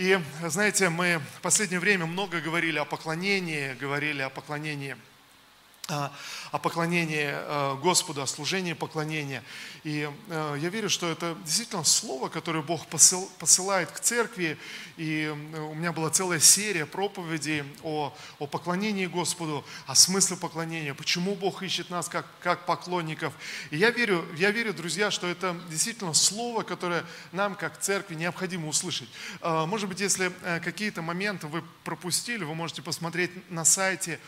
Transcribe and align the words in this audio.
И 0.00 0.18
знаете, 0.46 0.88
мы 0.88 1.20
в 1.36 1.42
последнее 1.42 1.78
время 1.78 2.06
много 2.06 2.40
говорили 2.40 2.78
о 2.78 2.86
поклонении, 2.86 3.74
говорили 3.74 4.22
о 4.22 4.30
поклонении– 4.30 4.96
о 5.90 6.58
поклонении 6.58 7.28
э, 7.30 7.76
Господу, 7.76 8.22
о 8.22 8.26
служении 8.26 8.72
поклонения. 8.72 9.42
И 9.84 10.10
э, 10.28 10.56
я 10.60 10.68
верю, 10.68 10.90
что 10.90 11.08
это 11.08 11.36
действительно 11.44 11.84
слово, 11.84 12.28
которое 12.28 12.62
Бог 12.62 12.86
посылает 12.86 13.90
к 13.90 14.00
церкви. 14.00 14.58
И 14.96 15.32
у 15.56 15.74
меня 15.74 15.92
была 15.92 16.10
целая 16.10 16.40
серия 16.40 16.86
проповедей 16.86 17.64
о, 17.82 18.14
о 18.38 18.46
поклонении 18.46 19.06
Господу, 19.06 19.64
о 19.86 19.94
смысле 19.94 20.36
поклонения, 20.36 20.94
почему 20.94 21.34
Бог 21.34 21.62
ищет 21.62 21.90
нас 21.90 22.08
как, 22.08 22.26
как 22.40 22.66
поклонников. 22.66 23.32
И 23.70 23.76
я 23.76 23.90
верю, 23.90 24.24
я 24.36 24.50
верю, 24.50 24.74
друзья, 24.74 25.10
что 25.10 25.26
это 25.26 25.56
действительно 25.70 26.14
слово, 26.14 26.62
которое 26.62 27.04
нам 27.32 27.54
как 27.54 27.78
церкви 27.80 28.14
необходимо 28.14 28.68
услышать. 28.68 29.08
Э, 29.40 29.66
может 29.66 29.88
быть, 29.88 30.00
если 30.00 30.32
какие-то 30.64 31.02
моменты 31.02 31.46
вы 31.46 31.62
пропустили, 31.84 32.44
вы 32.44 32.54
можете 32.54 32.82
посмотреть 32.82 33.30
на 33.50 33.64
сайте, 33.64 34.18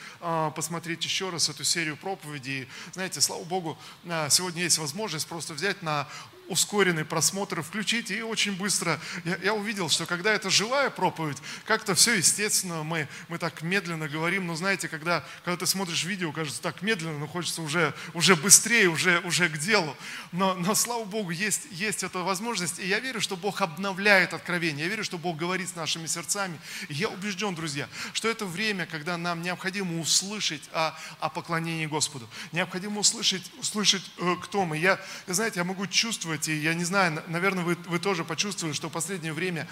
посмотреть 0.54 1.04
еще 1.04 1.30
раз 1.30 1.48
эту 1.52 1.64
серию 1.64 1.96
проповедей. 1.96 2.68
Знаете, 2.92 3.20
слава 3.20 3.44
Богу, 3.44 3.78
а, 4.08 4.28
сегодня 4.28 4.62
есть 4.62 4.78
возможность 4.78 5.26
просто 5.26 5.54
взять 5.54 5.82
на 5.82 6.08
ускоренный 6.48 7.04
просмотр 7.04 7.62
включить, 7.62 8.10
и 8.10 8.22
очень 8.22 8.52
быстро 8.52 9.00
я, 9.24 9.36
я 9.42 9.54
увидел, 9.54 9.88
что 9.88 10.06
когда 10.06 10.32
это 10.32 10.50
живая 10.50 10.90
проповедь, 10.90 11.38
как-то 11.66 11.94
все 11.94 12.14
естественно, 12.14 12.82
мы, 12.82 13.08
мы 13.28 13.38
так 13.38 13.62
медленно 13.62 14.08
говорим, 14.08 14.46
но 14.46 14.54
знаете, 14.54 14.88
когда, 14.88 15.24
когда 15.44 15.58
ты 15.58 15.66
смотришь 15.66 16.04
видео, 16.04 16.32
кажется 16.32 16.60
так 16.60 16.82
медленно, 16.82 17.18
но 17.18 17.26
хочется 17.26 17.62
уже, 17.62 17.94
уже 18.14 18.36
быстрее, 18.36 18.88
уже, 18.88 19.20
уже 19.20 19.48
к 19.48 19.58
делу. 19.58 19.96
Но, 20.32 20.54
но 20.54 20.74
слава 20.74 21.04
Богу, 21.04 21.30
есть, 21.30 21.66
есть 21.70 22.02
эта 22.02 22.20
возможность, 22.20 22.78
и 22.78 22.86
я 22.86 23.00
верю, 23.00 23.20
что 23.20 23.36
Бог 23.36 23.60
обновляет 23.60 24.34
откровение, 24.34 24.84
я 24.86 24.90
верю, 24.90 25.04
что 25.04 25.18
Бог 25.18 25.36
говорит 25.36 25.68
с 25.68 25.76
нашими 25.76 26.06
сердцами. 26.06 26.58
И 26.88 26.94
я 26.94 27.08
убежден, 27.08 27.54
друзья, 27.54 27.88
что 28.12 28.28
это 28.28 28.46
время, 28.46 28.86
когда 28.86 29.16
нам 29.16 29.42
необходимо 29.42 30.00
услышать 30.00 30.62
о, 30.72 30.94
о 31.20 31.28
поклонении 31.28 31.86
Господу, 31.86 32.28
необходимо 32.52 33.00
услышать, 33.00 33.50
услышать, 33.58 34.02
э, 34.18 34.36
кто 34.42 34.64
мы. 34.64 34.78
Я, 34.78 35.00
знаете, 35.26 35.60
я 35.60 35.64
могу 35.64 35.86
чувствовать, 35.86 36.31
чувствуете, 36.32 36.62
я 36.62 36.74
не 36.74 36.84
знаю, 36.84 37.22
наверное, 37.28 37.64
вы, 37.64 37.76
вы 37.86 37.98
тоже 37.98 38.24
почувствовали, 38.24 38.74
что 38.74 38.88
в 38.88 38.92
последнее 38.92 39.32
время 39.32 39.66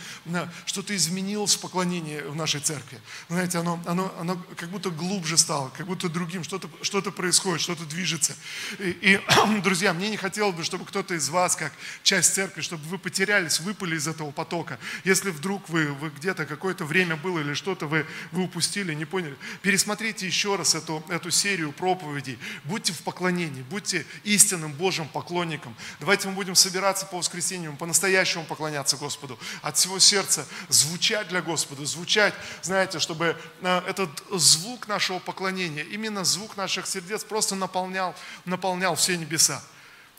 что-то 0.67 0.95
изменилось 0.95 1.55
в 1.55 1.61
поклонении 1.61 2.21
в 2.21 2.37
нашей 2.37 2.61
церкви. 2.61 2.99
Знаете, 3.29 3.59
оно, 3.59 3.81
оно, 3.87 4.13
оно 4.19 4.37
как 4.57 4.69
будто 4.71 4.91
глубже 4.91 5.37
стало, 5.37 5.71
как 5.71 5.87
будто 5.87 6.09
другим, 6.09 6.45
что-то 6.45 6.69
что 6.83 7.01
происходит, 7.03 7.61
что-то 7.61 7.85
движется. 7.85 8.37
И, 8.79 8.91
и, 8.91 9.21
друзья, 9.63 9.93
мне 9.93 10.11
не 10.11 10.17
хотелось 10.17 10.55
бы, 10.55 10.65
чтобы 10.65 10.85
кто-то 10.85 11.15
из 11.15 11.29
вас, 11.29 11.57
как 11.57 11.73
часть 12.03 12.35
церкви, 12.35 12.61
чтобы 12.61 12.85
вы 12.85 12.99
потерялись, 12.99 13.61
выпали 13.61 13.97
из 13.97 14.07
этого 14.07 14.31
потока. 14.31 14.79
Если 15.05 15.31
вдруг 15.31 15.69
вы, 15.69 15.87
вы 15.87 16.11
где-то 16.11 16.47
какое-то 16.47 16.85
время 16.85 17.17
было 17.17 17.41
или 17.41 17.55
что-то 17.55 17.87
вы, 17.87 18.07
вы 18.33 18.45
упустили, 18.45 18.95
не 18.95 19.05
поняли, 19.05 19.37
пересмотрите 19.63 20.27
еще 20.27 20.57
раз 20.57 20.75
эту, 20.75 21.03
эту 21.09 21.31
серию 21.31 21.73
проповедей. 21.73 22.39
Будьте 22.65 22.93
в 22.93 23.01
поклонении, 23.01 23.63
будьте 23.63 24.07
истинным 24.25 24.73
Божьим 24.73 25.09
поклонником. 25.09 25.75
Давайте 26.01 26.29
мы 26.29 26.35
будем 26.35 26.50
будем 26.51 26.57
собираться 26.57 27.07
по 27.07 27.19
воскресеньям, 27.19 27.77
по-настоящему 27.77 28.45
поклоняться 28.45 28.97
Господу, 28.97 29.39
от 29.63 29.77
всего 29.77 30.01
сердца 30.01 30.45
звучать 30.69 31.29
для 31.29 31.43
Господа, 31.43 31.87
звучать, 31.87 32.35
знаете, 32.63 32.99
чтобы 32.99 33.37
э, 33.61 33.83
этот 33.87 34.11
звук 34.33 34.89
нашего 34.89 35.21
поклонения, 35.21 35.85
именно 35.85 36.25
звук 36.25 36.57
наших 36.57 36.89
сердец 36.89 37.23
просто 37.23 37.55
наполнял, 37.55 38.17
наполнял 38.47 38.97
все 38.97 39.17
небеса. 39.17 39.63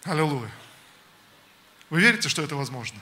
Аллилуйя. 0.04 0.50
Вы 1.90 2.00
верите, 2.00 2.30
что 2.30 2.42
это 2.42 2.56
возможно? 2.56 3.00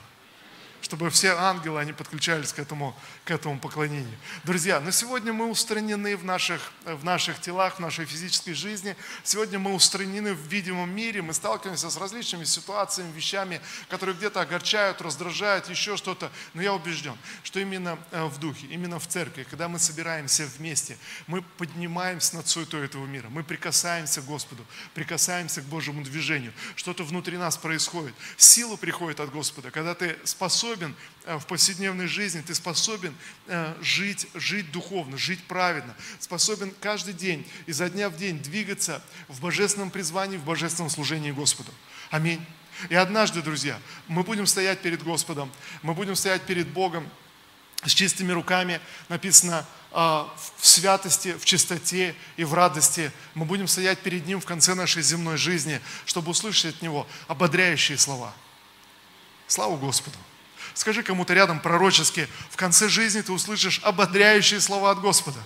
Чтобы 0.90 1.08
все 1.10 1.36
ангелы, 1.36 1.78
они 1.78 1.92
подключались 1.92 2.52
к 2.52 2.58
этому, 2.58 2.96
к 3.24 3.30
этому 3.30 3.60
поклонению. 3.60 4.18
Друзья, 4.42 4.80
на 4.80 4.90
сегодня 4.90 5.32
мы 5.32 5.48
устранены 5.48 6.16
в 6.16 6.24
наших, 6.24 6.72
в 6.84 7.04
наших 7.04 7.40
телах, 7.40 7.76
в 7.76 7.78
нашей 7.78 8.06
физической 8.06 8.54
жизни. 8.54 8.96
Сегодня 9.22 9.60
мы 9.60 9.72
устранены 9.72 10.34
в 10.34 10.48
видимом 10.48 10.92
мире, 10.92 11.22
мы 11.22 11.32
сталкиваемся 11.32 11.90
с 11.90 11.96
различными 11.96 12.42
ситуациями, 12.42 13.12
вещами, 13.12 13.60
которые 13.88 14.16
где-то 14.16 14.40
огорчают, 14.40 15.00
раздражают, 15.00 15.68
еще 15.68 15.96
что-то. 15.96 16.28
Но 16.54 16.62
я 16.62 16.74
убежден, 16.74 17.16
что 17.44 17.60
именно 17.60 17.96
э, 18.10 18.24
в 18.24 18.40
духе, 18.40 18.66
именно 18.66 18.98
в 18.98 19.06
церкви, 19.06 19.46
когда 19.48 19.68
мы 19.68 19.78
собираемся 19.78 20.44
вместе, 20.58 20.98
мы 21.28 21.42
поднимаемся 21.42 22.34
над 22.34 22.48
суетой 22.48 22.84
этого 22.84 23.06
мира, 23.06 23.28
мы 23.28 23.44
прикасаемся 23.44 24.22
к 24.22 24.24
Господу, 24.24 24.66
прикасаемся 24.94 25.60
к 25.60 25.66
Божьему 25.66 26.02
движению. 26.02 26.52
Что-то 26.74 27.04
внутри 27.04 27.36
нас 27.36 27.56
происходит. 27.56 28.16
Сила 28.36 28.74
приходит 28.74 29.20
от 29.20 29.30
Господа, 29.30 29.70
когда 29.70 29.94
ты 29.94 30.18
способен 30.24 30.79
способен 30.80 30.96
э, 31.24 31.38
в 31.38 31.46
повседневной 31.46 32.06
жизни, 32.06 32.40
ты 32.40 32.54
способен 32.54 33.14
э, 33.46 33.74
жить, 33.82 34.26
жить 34.34 34.70
духовно, 34.72 35.18
жить 35.18 35.42
праведно, 35.44 35.94
способен 36.18 36.72
каждый 36.80 37.14
день, 37.14 37.46
изо 37.66 37.88
дня 37.90 38.08
в 38.08 38.16
день 38.16 38.38
двигаться 38.38 39.02
в 39.28 39.40
божественном 39.40 39.90
призвании, 39.90 40.38
в 40.38 40.44
божественном 40.44 40.90
служении 40.90 41.32
Господу. 41.32 41.72
Аминь. 42.10 42.44
И 42.88 42.94
однажды, 42.94 43.42
друзья, 43.42 43.78
мы 44.08 44.22
будем 44.22 44.46
стоять 44.46 44.80
перед 44.80 45.02
Господом, 45.02 45.52
мы 45.82 45.92
будем 45.92 46.16
стоять 46.16 46.42
перед 46.42 46.68
Богом 46.68 47.06
с 47.84 47.90
чистыми 47.92 48.32
руками, 48.32 48.80
написано, 49.08 49.66
э, 49.92 49.94
в 49.96 50.66
святости, 50.66 51.34
в 51.34 51.44
чистоте 51.44 52.14
и 52.38 52.44
в 52.44 52.54
радости. 52.54 53.12
Мы 53.34 53.44
будем 53.44 53.68
стоять 53.68 53.98
перед 53.98 54.26
Ним 54.26 54.40
в 54.40 54.46
конце 54.46 54.74
нашей 54.74 55.02
земной 55.02 55.36
жизни, 55.36 55.80
чтобы 56.06 56.30
услышать 56.30 56.76
от 56.76 56.82
Него 56.82 57.06
ободряющие 57.28 57.98
слова. 57.98 58.32
Слава 59.46 59.76
Господу! 59.76 60.16
Скажи 60.80 61.02
кому-то 61.02 61.34
рядом 61.34 61.60
пророчески, 61.60 62.26
в 62.48 62.56
конце 62.56 62.88
жизни 62.88 63.20
ты 63.20 63.32
услышишь 63.32 63.80
ободряющие 63.84 64.62
слова 64.62 64.92
от 64.92 64.98
Господа. 64.98 65.38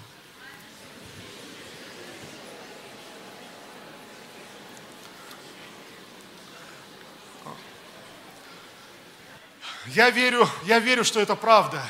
Я 9.87 10.11
верю, 10.11 10.49
я 10.67 10.79
верю, 10.79 11.03
что 11.03 11.19
это 11.19 11.35
правда. 11.35 11.85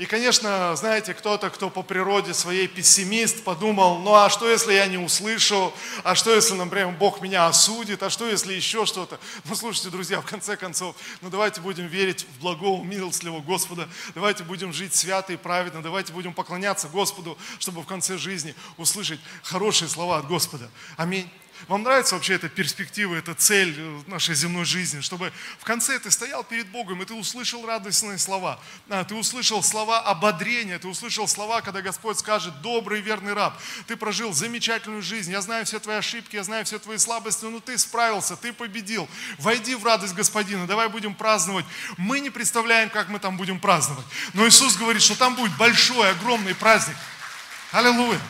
И, 0.00 0.06
конечно, 0.06 0.74
знаете, 0.76 1.12
кто-то, 1.12 1.50
кто 1.50 1.68
по 1.68 1.82
природе 1.82 2.32
своей 2.32 2.66
пессимист, 2.66 3.44
подумал, 3.44 3.98
ну 3.98 4.14
а 4.14 4.30
что, 4.30 4.48
если 4.48 4.72
я 4.72 4.86
не 4.86 4.96
услышу? 4.96 5.74
А 6.04 6.14
что, 6.14 6.34
если, 6.34 6.54
например, 6.54 6.92
Бог 6.92 7.20
меня 7.20 7.46
осудит? 7.46 8.02
А 8.02 8.08
что, 8.08 8.26
если 8.26 8.54
еще 8.54 8.86
что-то? 8.86 9.20
Ну, 9.44 9.54
слушайте, 9.54 9.90
друзья, 9.90 10.22
в 10.22 10.24
конце 10.24 10.56
концов, 10.56 10.96
ну 11.20 11.28
давайте 11.28 11.60
будем 11.60 11.86
верить 11.86 12.24
в 12.34 12.40
благого, 12.40 12.82
милостливого 12.82 13.42
Господа. 13.42 13.90
Давайте 14.14 14.42
будем 14.42 14.72
жить 14.72 14.94
свято 14.94 15.34
и 15.34 15.36
праведно. 15.36 15.82
Давайте 15.82 16.14
будем 16.14 16.32
поклоняться 16.32 16.88
Господу, 16.88 17.36
чтобы 17.58 17.82
в 17.82 17.86
конце 17.86 18.16
жизни 18.16 18.54
услышать 18.78 19.20
хорошие 19.42 19.90
слова 19.90 20.16
от 20.16 20.26
Господа. 20.26 20.70
Аминь. 20.96 21.30
Вам 21.68 21.82
нравится 21.82 22.14
вообще 22.14 22.34
эта 22.34 22.48
перспектива, 22.48 23.14
эта 23.14 23.34
цель 23.34 23.78
нашей 24.06 24.34
земной 24.34 24.64
жизни, 24.64 25.00
чтобы 25.00 25.32
в 25.58 25.64
конце 25.64 25.98
ты 25.98 26.10
стоял 26.10 26.42
перед 26.42 26.66
Богом, 26.68 27.02
и 27.02 27.04
ты 27.04 27.14
услышал 27.14 27.66
радостные 27.66 28.18
слова, 28.18 28.58
а, 28.88 29.04
ты 29.04 29.14
услышал 29.14 29.62
слова 29.62 30.00
ободрения, 30.00 30.78
ты 30.78 30.88
услышал 30.88 31.28
слова, 31.28 31.60
когда 31.60 31.82
Господь 31.82 32.18
скажет, 32.18 32.60
добрый 32.62 33.00
верный 33.00 33.34
раб, 33.34 33.54
ты 33.86 33.96
прожил 33.96 34.32
замечательную 34.32 35.02
жизнь, 35.02 35.30
я 35.30 35.40
знаю 35.42 35.66
все 35.66 35.78
твои 35.78 35.96
ошибки, 35.96 36.36
я 36.36 36.44
знаю 36.44 36.64
все 36.64 36.78
твои 36.78 36.98
слабости, 36.98 37.44
но 37.44 37.60
ты 37.60 37.76
справился, 37.78 38.36
ты 38.36 38.52
победил, 38.52 39.08
войди 39.38 39.74
в 39.74 39.84
радость 39.84 40.14
Господина, 40.14 40.66
давай 40.66 40.88
будем 40.88 41.14
праздновать. 41.14 41.66
Мы 41.96 42.20
не 42.20 42.30
представляем, 42.30 42.90
как 42.90 43.08
мы 43.08 43.18
там 43.18 43.36
будем 43.36 43.60
праздновать, 43.60 44.06
но 44.32 44.48
Иисус 44.48 44.76
говорит, 44.76 45.02
что 45.02 45.16
там 45.16 45.36
будет 45.36 45.56
большой, 45.56 46.10
огромный 46.10 46.54
праздник. 46.54 46.96
Аллилуйя! 47.72 48.20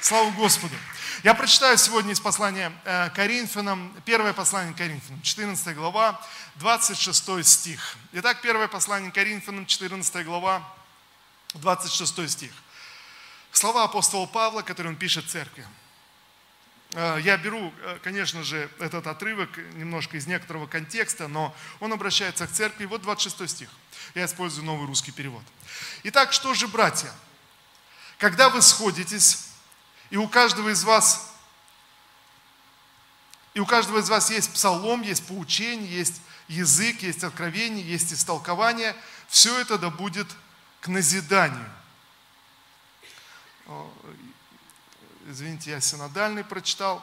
Слава 0.00 0.30
Господу! 0.32 0.74
Я 1.22 1.34
прочитаю 1.34 1.78
сегодня 1.78 2.14
из 2.14 2.18
послания 2.18 2.72
э, 2.84 3.08
Коринфянам, 3.10 3.94
первое 4.04 4.32
послание 4.32 4.74
Коринфянам, 4.74 5.22
14 5.22 5.76
глава, 5.76 6.20
26 6.56 7.46
стих. 7.46 7.96
Итак, 8.10 8.40
первое 8.42 8.66
послание 8.66 9.12
Коринфянам, 9.12 9.64
14 9.64 10.24
глава, 10.24 10.68
26 11.54 12.28
стих. 12.28 12.50
Слова 13.52 13.84
апостола 13.84 14.26
Павла, 14.26 14.62
которые 14.62 14.90
он 14.90 14.96
пишет 14.96 15.30
церкви. 15.30 15.64
Э, 16.94 17.18
я 17.22 17.36
беру, 17.36 17.72
э, 17.82 17.98
конечно 18.02 18.42
же, 18.42 18.68
этот 18.80 19.06
отрывок 19.06 19.56
немножко 19.74 20.16
из 20.16 20.26
некоторого 20.26 20.66
контекста, 20.66 21.28
но 21.28 21.54
он 21.78 21.92
обращается 21.92 22.48
к 22.48 22.50
церкви. 22.50 22.86
Вот 22.86 23.00
26 23.00 23.48
стих. 23.48 23.68
Я 24.16 24.24
использую 24.24 24.64
новый 24.64 24.88
русский 24.88 25.12
перевод. 25.12 25.44
Итак, 26.02 26.32
что 26.32 26.52
же, 26.52 26.66
братья, 26.66 27.12
когда 28.18 28.48
вы 28.48 28.60
сходитесь, 28.60 29.51
и 30.12 30.16
у 30.18 30.28
каждого 30.28 30.68
из 30.68 30.84
вас, 30.84 31.32
и 33.54 33.60
у 33.60 33.64
каждого 33.64 33.98
из 33.98 34.10
вас 34.10 34.30
есть 34.30 34.52
псалом, 34.52 35.00
есть 35.00 35.26
поучение, 35.26 35.90
есть 35.90 36.20
язык, 36.48 37.02
есть 37.02 37.24
откровение, 37.24 37.82
есть 37.82 38.12
истолкование. 38.12 38.94
Все 39.28 39.58
это 39.58 39.78
да 39.78 39.88
будет 39.88 40.26
к 40.82 40.88
назиданию. 40.88 41.66
Извините, 45.28 45.70
я 45.70 45.80
синодальный 45.80 46.44
прочитал, 46.44 47.02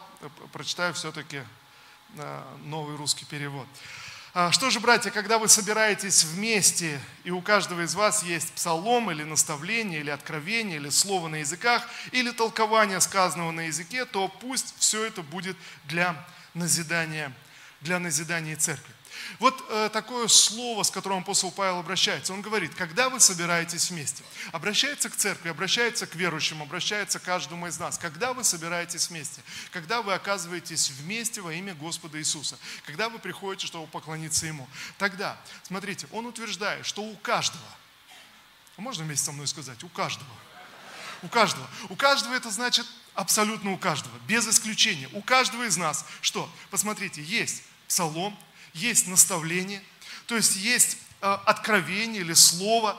прочитаю 0.54 0.94
все-таки 0.94 1.44
э, 2.14 2.44
новый 2.60 2.96
русский 2.96 3.26
перевод. 3.26 3.68
А 4.31 4.52
что 4.52 4.70
же, 4.70 4.80
братья, 4.80 5.10
когда 5.10 5.40
вы 5.40 5.48
собираетесь 5.48 6.24
вместе, 6.24 7.00
и 7.24 7.31
у 7.31 7.42
каждого 7.42 7.81
из 7.81 7.96
вас 7.96 8.22
есть 8.22 8.54
псалом 8.54 9.10
или 9.10 9.24
наставление, 9.24 10.02
или 10.02 10.12
откровение, 10.12 10.76
или 10.76 10.90
слово 10.90 11.30
на 11.30 11.38
языках, 11.38 11.88
или 12.12 12.30
толкование 12.30 13.02
сказанного 13.02 13.50
на 13.50 13.62
языке, 13.62 14.06
то 14.06 14.28
пусть 14.28 14.76
все 14.78 15.04
это 15.04 15.24
будет 15.24 15.58
для 15.86 16.16
назидания, 16.54 17.34
для 17.81 17.98
назидания 17.98 18.56
церкви. 18.56 18.94
Вот 19.39 19.63
э, 19.69 19.89
такое 19.92 20.27
слово, 20.27 20.83
с 20.83 20.92
которым 20.92 21.19
апостол 21.19 21.51
Павел 21.51 21.80
обращается. 21.80 22.33
Он 22.33 22.42
говорит, 22.42 22.74
когда 22.75 23.10
вы 23.10 23.19
собираетесь 23.19 23.89
вместе, 23.89 24.24
обращается 24.51 25.10
к 25.10 25.16
церкви, 25.16 25.50
обращается 25.50 26.07
к 26.07 26.16
верующим, 26.16 26.62
обращается 26.62 27.19
к 27.19 27.24
каждому 27.24 27.68
из 27.68 27.80
нас. 27.80 27.98
Когда 27.98 28.33
вы 28.33 28.44
собираетесь 28.44 29.10
вместе, 29.10 29.42
когда 29.71 30.01
вы 30.01 30.13
оказываетесь 30.13 30.89
вместе 30.89 31.42
во 31.42 31.54
имя 31.54 31.74
Господа 31.75 32.19
Иисуса, 32.19 32.57
когда 32.86 33.10
вы 33.10 33.19
приходите, 33.19 33.68
чтобы 33.68 33.88
поклониться 33.88 34.45
Ему, 34.45 34.68
тогда, 34.98 35.38
смотрите, 35.63 36.07
он 36.12 36.25
утверждает, 36.25 36.86
что 36.86 37.01
у 37.01 37.15
каждого, 37.18 37.63
а 38.77 38.81
можно 38.81 39.04
вместе 39.04 39.25
со 39.25 39.31
мной 39.31 39.48
сказать, 39.48 39.83
у 39.83 39.89
каждого, 39.89 40.31
у 41.22 41.27
каждого, 41.27 41.68
у 41.89 41.95
каждого 41.95 42.33
это 42.33 42.50
значит 42.50 42.86
абсолютно 43.13 43.74
у 43.74 43.77
каждого, 43.77 44.18
без 44.27 44.48
исключения. 44.48 45.10
У 45.13 45.22
каждого 45.22 45.63
из 45.63 45.75
нас 45.75 46.06
что? 46.22 46.50
Посмотрите, 46.69 47.22
есть 47.22 47.63
псалом, 47.88 48.38
есть 48.74 49.07
наставление, 49.07 49.81
то 50.27 50.36
есть 50.36 50.56
есть 50.57 50.98
э, 51.21 51.38
откровение 51.45 52.21
или 52.21 52.33
слово, 52.33 52.95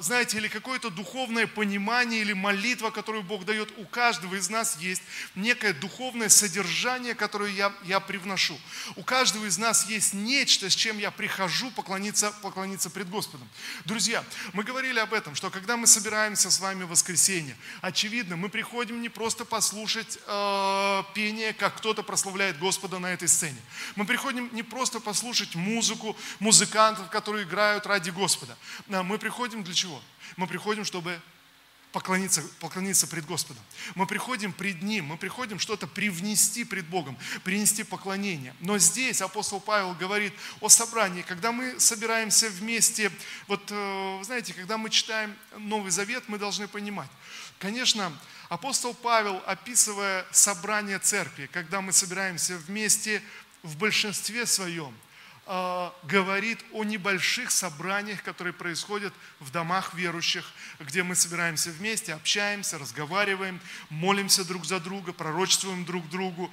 знаете, 0.00 0.38
или 0.38 0.48
какое-то 0.48 0.90
духовное 0.90 1.46
понимание 1.46 2.20
или 2.20 2.32
молитва, 2.32 2.90
которую 2.90 3.22
Бог 3.22 3.44
дает. 3.44 3.72
У 3.78 3.84
каждого 3.84 4.34
из 4.34 4.48
нас 4.50 4.76
есть 4.78 5.02
некое 5.34 5.72
духовное 5.72 6.28
содержание, 6.28 7.14
которое 7.14 7.52
я, 7.52 7.72
я 7.84 8.00
привношу. 8.00 8.58
У 8.96 9.04
каждого 9.04 9.46
из 9.46 9.58
нас 9.58 9.86
есть 9.86 10.14
нечто, 10.14 10.68
с 10.68 10.74
чем 10.74 10.98
я 10.98 11.10
прихожу 11.10 11.70
поклониться, 11.70 12.32
поклониться 12.42 12.90
пред 12.90 13.08
Господом. 13.08 13.48
Друзья, 13.84 14.24
мы 14.52 14.64
говорили 14.64 14.98
об 14.98 15.14
этом, 15.14 15.34
что 15.34 15.50
когда 15.50 15.76
мы 15.76 15.86
собираемся 15.86 16.50
с 16.50 16.58
вами 16.58 16.84
в 16.84 16.88
воскресенье, 16.88 17.56
очевидно, 17.80 18.36
мы 18.36 18.48
приходим 18.48 19.00
не 19.00 19.08
просто 19.08 19.44
послушать 19.44 20.18
э, 20.26 21.02
пение, 21.14 21.52
как 21.52 21.76
кто-то 21.76 22.02
прославляет 22.02 22.58
Господа 22.58 22.98
на 22.98 23.12
этой 23.12 23.28
сцене. 23.28 23.58
Мы 23.96 24.06
приходим 24.06 24.50
не 24.52 24.62
просто 24.62 24.98
послушать 24.98 25.54
музыку, 25.54 26.16
музыкантов, 26.40 27.10
которые 27.10 27.44
играют 27.44 27.86
ради 27.86 28.10
Господа. 28.10 28.56
Мы 28.88 29.18
приходим 29.18 29.51
приходим 29.52 29.64
для 29.64 29.74
чего? 29.74 30.02
Мы 30.38 30.46
приходим, 30.46 30.84
чтобы 30.84 31.20
поклониться, 31.92 32.42
поклониться 32.58 33.06
пред 33.06 33.26
Господом. 33.26 33.62
Мы 33.94 34.06
приходим 34.06 34.50
пред 34.50 34.80
Ним, 34.82 35.06
мы 35.06 35.18
приходим 35.18 35.58
что-то 35.58 35.86
привнести 35.86 36.64
пред 36.64 36.86
Богом, 36.86 37.18
принести 37.44 37.84
поклонение. 37.84 38.54
Но 38.60 38.78
здесь 38.78 39.20
апостол 39.20 39.60
Павел 39.60 39.92
говорит 39.92 40.32
о 40.60 40.70
собрании, 40.70 41.20
когда 41.20 41.52
мы 41.52 41.78
собираемся 41.78 42.48
вместе, 42.48 43.12
вот 43.46 43.60
э, 43.68 44.20
знаете, 44.22 44.54
когда 44.54 44.78
мы 44.78 44.88
читаем 44.88 45.36
Новый 45.58 45.90
Завет, 45.90 46.24
мы 46.28 46.38
должны 46.38 46.66
понимать. 46.66 47.10
Конечно, 47.58 48.10
апостол 48.48 48.94
Павел, 48.94 49.42
описывая 49.46 50.24
собрание 50.30 50.98
церкви, 50.98 51.46
когда 51.52 51.82
мы 51.82 51.92
собираемся 51.92 52.56
вместе 52.56 53.22
в 53.62 53.76
большинстве 53.76 54.46
своем– 54.46 54.96
говорит 56.04 56.64
о 56.72 56.84
небольших 56.84 57.50
собраниях, 57.50 58.22
которые 58.22 58.52
происходят 58.52 59.12
в 59.40 59.50
домах 59.50 59.92
верующих, 59.94 60.48
где 60.78 61.02
мы 61.02 61.16
собираемся 61.16 61.70
вместе, 61.70 62.14
общаемся, 62.14 62.78
разговариваем, 62.78 63.60
молимся 63.90 64.44
друг 64.44 64.64
за 64.64 64.78
друга, 64.78 65.12
пророчествуем 65.12 65.84
друг 65.84 66.08
другу 66.08 66.50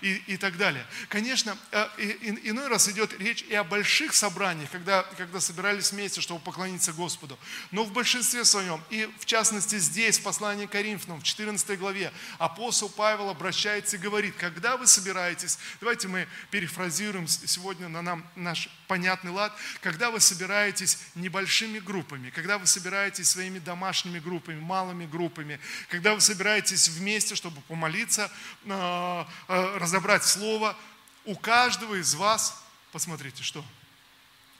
и, 0.00 0.22
и 0.26 0.36
так 0.38 0.56
далее. 0.56 0.84
Конечно, 1.08 1.56
а, 1.70 1.90
иной 1.98 2.68
раз 2.68 2.88
идет 2.88 3.12
речь 3.18 3.42
и 3.42 3.54
о 3.54 3.62
больших 3.62 4.14
собраниях, 4.14 4.70
когда, 4.70 5.02
когда 5.16 5.40
собирались 5.40 5.92
вместе, 5.92 6.22
чтобы 6.22 6.40
поклониться 6.40 6.92
Господу. 6.94 7.38
Но 7.72 7.84
в 7.84 7.92
большинстве 7.92 8.44
своем, 8.44 8.82
и 8.90 9.08
в 9.18 9.26
частности 9.26 9.78
здесь, 9.78 10.18
в 10.18 10.22
послании 10.22 10.66
к 10.66 10.70
Коринфянам, 10.70 11.20
в 11.20 11.24
14 11.24 11.78
главе, 11.78 12.12
апостол 12.38 12.88
Павел 12.88 13.28
обращается 13.28 13.96
и 13.96 13.98
говорит, 13.98 14.34
когда 14.36 14.76
вы 14.76 14.86
собираетесь, 14.86 15.58
давайте 15.80 16.08
мы 16.08 16.26
перефразируем 16.50 17.28
сегодня 17.28 17.88
на 17.88 17.97
на 17.98 18.02
нам 18.02 18.30
наш 18.36 18.68
понятный 18.86 19.32
лад, 19.32 19.52
когда 19.80 20.10
вы 20.10 20.20
собираетесь 20.20 20.98
небольшими 21.14 21.78
группами, 21.78 22.30
когда 22.30 22.58
вы 22.58 22.66
собираетесь 22.66 23.30
своими 23.30 23.58
домашними 23.58 24.18
группами, 24.18 24.60
малыми 24.60 25.06
группами, 25.06 25.60
когда 25.88 26.14
вы 26.14 26.20
собираетесь 26.20 26.88
вместе, 26.88 27.34
чтобы 27.34 27.60
помолиться, 27.62 28.30
а, 28.68 29.28
а, 29.48 29.78
разобрать 29.78 30.24
слово, 30.24 30.76
у 31.24 31.36
каждого 31.36 31.96
из 31.96 32.14
вас, 32.14 32.62
посмотрите, 32.92 33.42
что? 33.42 33.64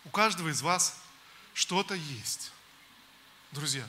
У 0.05 0.11
каждого 0.11 0.49
из 0.49 0.61
вас 0.61 1.01
что-то 1.55 1.95
есть. 1.95 2.53
Друзья, 3.53 3.87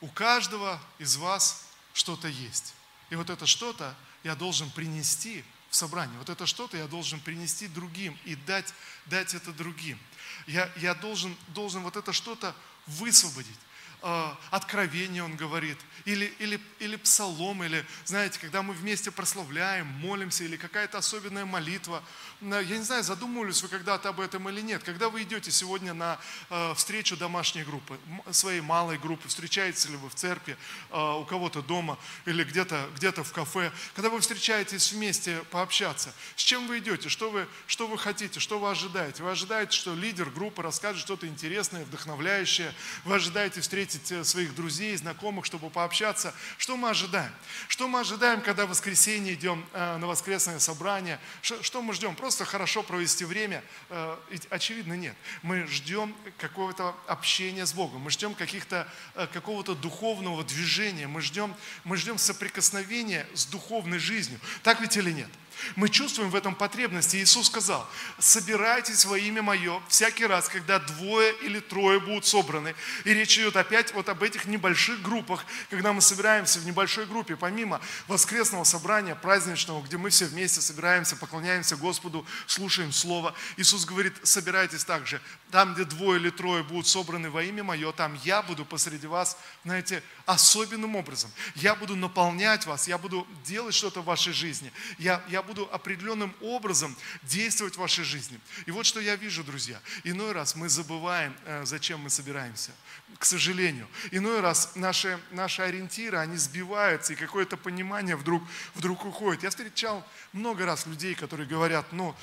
у 0.00 0.08
каждого 0.08 0.80
из 0.98 1.16
вас 1.16 1.66
что-то 1.92 2.28
есть. 2.28 2.74
И 3.10 3.14
вот 3.14 3.30
это 3.30 3.46
что-то 3.46 3.94
я 4.24 4.34
должен 4.34 4.70
принести 4.70 5.44
в 5.70 5.76
собрании. 5.76 6.16
Вот 6.18 6.28
это 6.28 6.46
что-то 6.46 6.76
я 6.76 6.86
должен 6.86 7.20
принести 7.20 7.68
другим 7.68 8.18
и 8.24 8.34
дать, 8.34 8.72
дать 9.06 9.34
это 9.34 9.52
другим. 9.52 9.98
Я, 10.46 10.70
я 10.76 10.94
должен, 10.94 11.36
должен 11.48 11.82
вот 11.82 11.96
это 11.96 12.12
что-то 12.12 12.54
высвободить. 12.86 13.58
Э, 14.02 14.34
откровение, 14.50 15.24
он 15.24 15.36
говорит, 15.36 15.78
или, 16.04 16.26
или, 16.38 16.60
или 16.78 16.96
псалом, 16.96 17.64
или, 17.64 17.84
знаете, 18.04 18.38
когда 18.38 18.62
мы 18.62 18.74
вместе 18.74 19.10
прославляем, 19.10 19.86
молимся, 19.86 20.44
или 20.44 20.56
какая-то 20.56 20.98
особенная 20.98 21.44
молитва. 21.44 22.02
Я 22.40 22.62
не 22.62 22.84
знаю, 22.84 23.02
задумывались 23.02 23.62
вы 23.62 23.68
когда-то 23.68 24.10
об 24.10 24.20
этом 24.20 24.48
или 24.48 24.60
нет. 24.60 24.82
Когда 24.84 25.08
вы 25.08 25.22
идете 25.22 25.50
сегодня 25.50 25.94
на 25.94 26.18
э, 26.50 26.74
встречу 26.74 27.16
домашней 27.16 27.64
группы, 27.64 27.98
своей 28.30 28.60
малой 28.60 28.98
группы, 28.98 29.28
встречаетесь 29.28 29.88
ли 29.88 29.96
вы 29.96 30.10
в 30.10 30.14
церкви, 30.14 30.56
э, 30.90 31.12
у 31.14 31.24
кого-то 31.24 31.62
дома, 31.62 31.98
или 32.26 32.44
где-то 32.44 32.88
где 32.94 33.10
в 33.10 33.32
кафе, 33.32 33.72
когда 33.94 34.10
вы 34.10 34.20
встречаетесь 34.20 34.92
вместе 34.92 35.38
пообщаться, 35.50 36.12
с 36.36 36.42
чем 36.42 36.66
вы 36.66 36.78
идете, 36.78 37.08
что 37.08 37.30
вы, 37.30 37.48
что 37.66 37.86
вы 37.86 37.96
хотите, 37.96 38.40
что 38.40 38.58
вы 38.58 38.70
ожидаете? 38.70 39.22
Вы 39.22 39.30
ожидаете, 39.30 39.72
что 39.72 39.94
лидер 39.94 40.28
группы 40.28 40.62
расскажет 40.62 41.00
что-то 41.00 41.26
интересное, 41.26 41.84
вдохновляющее, 41.84 42.74
вы 43.04 43.14
ожидаете 43.14 43.62
встретить 43.62 43.85
встретить 43.86 44.12
э, 44.12 44.24
своих 44.24 44.54
друзей, 44.54 44.96
знакомых, 44.96 45.44
чтобы 45.44 45.70
пообщаться. 45.70 46.34
Что 46.58 46.76
мы 46.76 46.90
ожидаем? 46.90 47.32
Что 47.68 47.88
мы 47.88 48.00
ожидаем, 48.00 48.40
когда 48.40 48.66
в 48.66 48.70
воскресенье 48.70 49.34
идем 49.34 49.64
э, 49.72 49.96
на 49.98 50.06
воскресное 50.06 50.58
собрание? 50.58 51.18
Что 51.42 51.82
мы 51.82 51.94
ждем? 51.94 52.14
Просто 52.14 52.44
хорошо 52.44 52.82
провести 52.82 53.24
время? 53.24 53.62
Э, 53.90 54.16
очевидно, 54.50 54.94
нет. 54.94 55.16
Мы 55.42 55.66
ждем 55.66 56.14
какого-то 56.38 56.94
общения 57.06 57.66
с 57.66 57.72
Богом, 57.72 58.02
мы 58.02 58.10
ждем 58.10 58.34
каких-то, 58.34 58.88
какого-то 59.32 59.74
духовного 59.74 60.44
движения, 60.44 61.06
мы 61.06 61.20
ждем, 61.20 61.54
мы 61.84 61.96
ждем 61.96 62.18
соприкосновения 62.18 63.26
с 63.34 63.46
духовной 63.46 63.98
жизнью. 63.98 64.40
Так 64.62 64.80
ведь 64.80 64.96
или 64.96 65.12
нет? 65.12 65.30
Мы 65.74 65.88
чувствуем 65.88 66.30
в 66.30 66.34
этом 66.34 66.54
потребности. 66.54 67.16
Иисус 67.16 67.46
сказал, 67.46 67.88
собирайтесь 68.18 69.04
во 69.04 69.18
имя 69.18 69.42
Мое 69.42 69.80
всякий 69.88 70.26
раз, 70.26 70.48
когда 70.48 70.78
двое 70.78 71.34
или 71.42 71.60
трое 71.60 72.00
будут 72.00 72.26
собраны. 72.26 72.74
И 73.04 73.14
речь 73.14 73.38
идет 73.38 73.56
опять 73.56 73.92
вот 73.94 74.08
об 74.08 74.22
этих 74.22 74.46
небольших 74.46 75.02
группах, 75.02 75.44
когда 75.70 75.92
мы 75.92 76.00
собираемся 76.00 76.60
в 76.60 76.66
небольшой 76.66 77.06
группе, 77.06 77.36
помимо 77.36 77.80
воскресного 78.08 78.64
собрания 78.64 79.14
праздничного, 79.14 79.82
где 79.82 79.96
мы 79.96 80.10
все 80.10 80.26
вместе 80.26 80.60
собираемся, 80.60 81.16
поклоняемся 81.16 81.76
Господу, 81.76 82.26
слушаем 82.46 82.92
Слово. 82.92 83.34
Иисус 83.56 83.84
говорит, 83.84 84.14
собирайтесь 84.22 84.84
также. 84.84 85.20
Там, 85.50 85.74
где 85.74 85.84
двое 85.84 86.20
или 86.20 86.30
трое 86.30 86.62
будут 86.62 86.86
собраны 86.86 87.30
во 87.30 87.42
имя 87.42 87.64
Мое, 87.64 87.92
там 87.92 88.18
я 88.24 88.42
буду 88.42 88.64
посреди 88.64 89.06
вас, 89.06 89.38
знаете, 89.64 90.02
особенным 90.26 90.96
образом. 90.96 91.30
Я 91.54 91.74
буду 91.74 91.96
наполнять 91.96 92.66
вас, 92.66 92.88
я 92.88 92.98
буду 92.98 93.26
делать 93.44 93.74
что-то 93.74 94.00
в 94.02 94.04
вашей 94.04 94.32
жизни. 94.32 94.72
Я, 94.98 95.22
я 95.28 95.42
буду 95.46 95.68
определенным 95.72 96.34
образом 96.40 96.96
действовать 97.22 97.76
в 97.76 97.78
вашей 97.78 98.04
жизни. 98.04 98.38
И 98.66 98.70
вот 98.70 98.84
что 98.84 99.00
я 99.00 99.16
вижу, 99.16 99.42
друзья. 99.44 99.80
Иной 100.04 100.32
раз 100.32 100.56
мы 100.56 100.68
забываем, 100.68 101.34
э, 101.44 101.64
зачем 101.64 102.00
мы 102.00 102.10
собираемся. 102.10 102.72
К 103.18 103.24
сожалению. 103.24 103.88
Иной 104.10 104.40
раз 104.40 104.72
наши, 104.74 105.18
наши 105.30 105.62
ориентиры, 105.62 106.18
они 106.18 106.36
сбиваются, 106.36 107.12
и 107.12 107.16
какое-то 107.16 107.56
понимание 107.56 108.16
вдруг, 108.16 108.42
вдруг 108.74 109.04
уходит. 109.06 109.42
Я 109.42 109.50
встречал 109.50 110.06
много 110.32 110.66
раз 110.66 110.86
людей, 110.86 111.14
которые 111.14 111.48
говорят, 111.48 111.86
ну, 111.92 112.14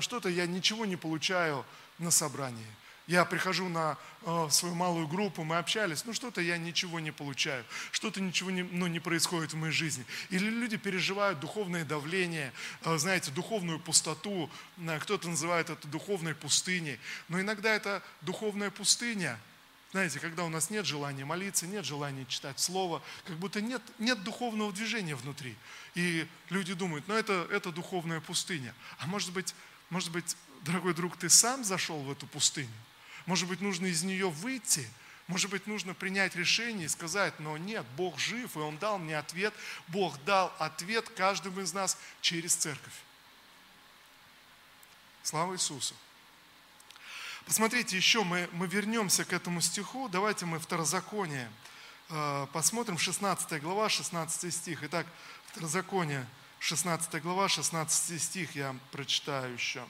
что-то 0.00 0.28
я 0.28 0.46
ничего 0.46 0.84
не 0.84 0.96
получаю 0.96 1.64
на 1.98 2.10
собрании 2.10 2.66
я 3.06 3.24
прихожу 3.24 3.68
на 3.68 3.98
э, 4.22 4.48
свою 4.50 4.74
малую 4.74 5.06
группу, 5.06 5.44
мы 5.44 5.56
общались, 5.56 6.04
ну 6.04 6.14
что-то 6.14 6.40
я 6.40 6.56
ничего 6.56 7.00
не 7.00 7.10
получаю, 7.10 7.64
что-то 7.92 8.20
ничего 8.20 8.50
не, 8.50 8.62
ну, 8.62 8.86
не 8.86 9.00
происходит 9.00 9.52
в 9.52 9.56
моей 9.56 9.72
жизни. 9.72 10.04
Или 10.30 10.48
люди 10.48 10.76
переживают 10.76 11.40
духовное 11.40 11.84
давление, 11.84 12.52
э, 12.82 12.96
знаете, 12.96 13.30
духовную 13.30 13.78
пустоту, 13.78 14.50
э, 14.78 14.98
кто-то 15.00 15.28
называет 15.28 15.70
это 15.70 15.86
духовной 15.88 16.34
пустыней. 16.34 16.98
Но 17.28 17.40
иногда 17.40 17.74
это 17.74 18.02
духовная 18.22 18.70
пустыня, 18.70 19.38
знаете, 19.92 20.18
когда 20.18 20.44
у 20.44 20.48
нас 20.48 20.70
нет 20.70 20.86
желания 20.86 21.24
молиться, 21.24 21.66
нет 21.66 21.84
желания 21.84 22.24
читать 22.26 22.58
Слово, 22.58 23.02
как 23.26 23.36
будто 23.36 23.60
нет, 23.60 23.82
нет 23.98 24.22
духовного 24.24 24.72
движения 24.72 25.14
внутри. 25.14 25.54
И 25.94 26.26
люди 26.50 26.74
думают, 26.74 27.06
ну 27.06 27.14
это, 27.14 27.46
это 27.50 27.70
духовная 27.70 28.20
пустыня. 28.20 28.74
А 28.98 29.06
может 29.06 29.32
быть, 29.32 29.54
может 29.90 30.10
быть, 30.10 30.36
дорогой 30.62 30.94
друг, 30.94 31.16
ты 31.16 31.28
сам 31.28 31.62
зашел 31.62 32.00
в 32.00 32.10
эту 32.10 32.26
пустыню. 32.26 32.68
Может 33.26 33.48
быть, 33.48 33.60
нужно 33.60 33.86
из 33.86 34.02
нее 34.02 34.28
выйти, 34.28 34.88
может 35.26 35.50
быть, 35.50 35.66
нужно 35.66 35.94
принять 35.94 36.36
решение 36.36 36.84
и 36.84 36.88
сказать, 36.88 37.38
но 37.40 37.56
нет, 37.56 37.86
Бог 37.96 38.18
жив, 38.18 38.56
и 38.56 38.58
Он 38.58 38.76
дал 38.76 38.98
мне 38.98 39.16
ответ. 39.16 39.54
Бог 39.88 40.22
дал 40.24 40.52
ответ 40.58 41.08
каждому 41.10 41.60
из 41.60 41.72
нас 41.72 41.96
через 42.20 42.54
церковь. 42.54 42.92
Слава 45.22 45.54
Иисусу. 45.54 45.94
Посмотрите, 47.46 47.96
еще 47.96 48.22
мы, 48.22 48.48
мы 48.52 48.66
вернемся 48.66 49.24
к 49.24 49.32
этому 49.32 49.62
стиху. 49.62 50.08
Давайте 50.10 50.44
мы 50.44 50.58
Второзаконие 50.58 51.50
э, 52.10 52.46
посмотрим, 52.52 52.98
16 52.98 53.62
глава, 53.62 53.88
16 53.88 54.52
стих. 54.52 54.82
Итак, 54.82 55.06
Второзаконие, 55.46 56.26
16 56.58 57.22
глава, 57.22 57.48
16 57.48 58.22
стих 58.22 58.54
я 58.54 58.76
прочитаю 58.92 59.54
еще. 59.54 59.86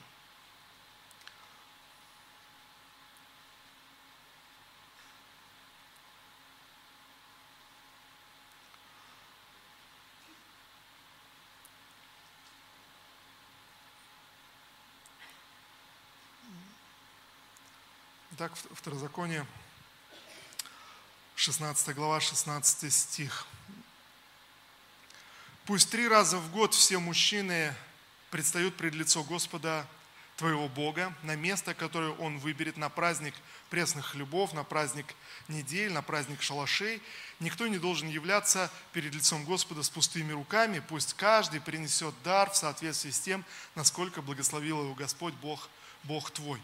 Итак, 18.54 18.72
Второзаконие, 18.74 19.46
16 21.34 21.94
глава, 21.94 22.20
16 22.20 22.92
стих. 22.92 23.46
Пусть 25.64 25.90
три 25.90 26.06
раза 26.06 26.38
в 26.38 26.52
год 26.52 26.72
все 26.74 26.98
мужчины 26.98 27.74
предстают 28.30 28.76
пред 28.76 28.94
лицо 28.94 29.24
Господа 29.24 29.86
твоего 30.36 30.68
Бога 30.68 31.12
на 31.22 31.34
место, 31.34 31.74
которое 31.74 32.12
Он 32.12 32.38
выберет 32.38 32.76
на 32.76 32.88
праздник 32.88 33.34
пресных 33.70 34.06
хлебов, 34.06 34.52
на 34.52 34.62
праздник 34.62 35.06
недель, 35.48 35.92
на 35.92 36.02
праздник 36.02 36.42
шалашей. 36.42 37.02
Никто 37.40 37.66
не 37.66 37.78
должен 37.78 38.08
являться 38.08 38.70
перед 38.92 39.14
лицом 39.14 39.44
Господа 39.44 39.82
с 39.82 39.90
пустыми 39.90 40.32
руками. 40.32 40.80
Пусть 40.88 41.14
каждый 41.14 41.60
принесет 41.60 42.14
дар 42.22 42.50
в 42.50 42.56
соответствии 42.56 43.10
с 43.10 43.20
тем, 43.20 43.44
насколько 43.74 44.22
благословил 44.22 44.82
его 44.82 44.94
Господь 44.94 45.34
Бог, 45.34 45.68
Бог 46.04 46.30
твой. 46.30 46.60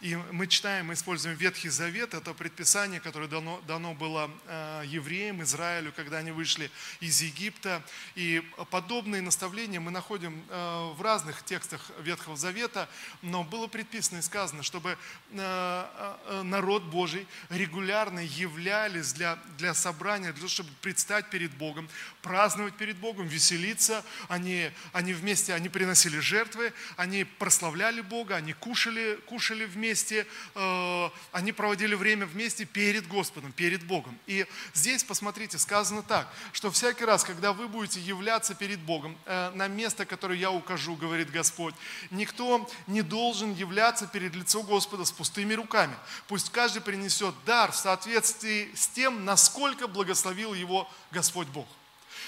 И 0.00 0.14
мы 0.30 0.46
читаем, 0.46 0.86
мы 0.86 0.94
используем 0.94 1.36
Ветхий 1.36 1.68
Завет, 1.68 2.14
это 2.14 2.32
предписание, 2.32 3.00
которое 3.00 3.26
дано, 3.26 3.60
дано 3.66 3.94
было 3.94 4.30
э, 4.46 4.84
евреям, 4.86 5.42
Израилю, 5.42 5.92
когда 5.92 6.18
они 6.18 6.30
вышли 6.30 6.70
из 7.00 7.20
Египта. 7.20 7.82
И 8.14 8.42
подобные 8.70 9.22
наставления 9.22 9.80
мы 9.80 9.90
находим 9.90 10.44
э, 10.48 10.92
в 10.94 11.02
разных 11.02 11.44
текстах 11.44 11.80
Ветхого 12.00 12.36
Завета, 12.36 12.88
но 13.22 13.42
было 13.42 13.66
предписано 13.66 14.18
и 14.18 14.22
сказано, 14.22 14.62
чтобы 14.62 14.96
э, 15.30 16.42
народ 16.44 16.84
Божий 16.84 17.26
регулярно 17.48 18.20
являлись 18.20 19.12
для, 19.12 19.36
для 19.56 19.74
собрания, 19.74 20.26
для 20.26 20.34
того, 20.34 20.48
чтобы 20.48 20.70
предстать 20.80 21.28
перед 21.30 21.52
Богом, 21.54 21.88
праздновать 22.22 22.74
перед 22.74 22.98
Богом, 22.98 23.26
веселиться. 23.26 24.04
Они, 24.28 24.70
они 24.92 25.12
вместе, 25.12 25.54
они 25.54 25.68
приносили 25.68 26.18
жертвы, 26.18 26.72
они 26.96 27.24
прославляли 27.24 28.00
Бога, 28.00 28.36
они 28.36 28.52
кушали, 28.52 29.18
кушали 29.26 29.57
вместе, 29.64 29.88
вместе, 29.88 30.26
э, 30.54 31.10
они 31.32 31.52
проводили 31.52 31.94
время 31.94 32.26
вместе 32.26 32.64
перед 32.64 33.06
Господом, 33.08 33.52
перед 33.52 33.84
Богом. 33.84 34.18
И 34.26 34.46
здесь, 34.74 35.04
посмотрите, 35.04 35.58
сказано 35.58 36.02
так, 36.02 36.28
что 36.52 36.70
всякий 36.70 37.04
раз, 37.04 37.24
когда 37.24 37.52
вы 37.52 37.68
будете 37.68 38.00
являться 38.00 38.54
перед 38.54 38.78
Богом 38.80 39.16
э, 39.24 39.50
на 39.54 39.68
место, 39.68 40.04
которое 40.04 40.38
я 40.38 40.50
укажу, 40.50 40.94
говорит 40.96 41.30
Господь, 41.30 41.74
никто 42.10 42.68
не 42.86 43.02
должен 43.02 43.54
являться 43.54 44.06
перед 44.06 44.34
лицом 44.34 44.66
Господа 44.66 45.04
с 45.04 45.12
пустыми 45.12 45.54
руками. 45.54 45.96
Пусть 46.26 46.50
каждый 46.50 46.82
принесет 46.82 47.34
дар 47.46 47.72
в 47.72 47.76
соответствии 47.76 48.70
с 48.74 48.88
тем, 48.88 49.24
насколько 49.24 49.88
благословил 49.88 50.54
его 50.54 50.88
Господь 51.10 51.48
Бог. 51.48 51.66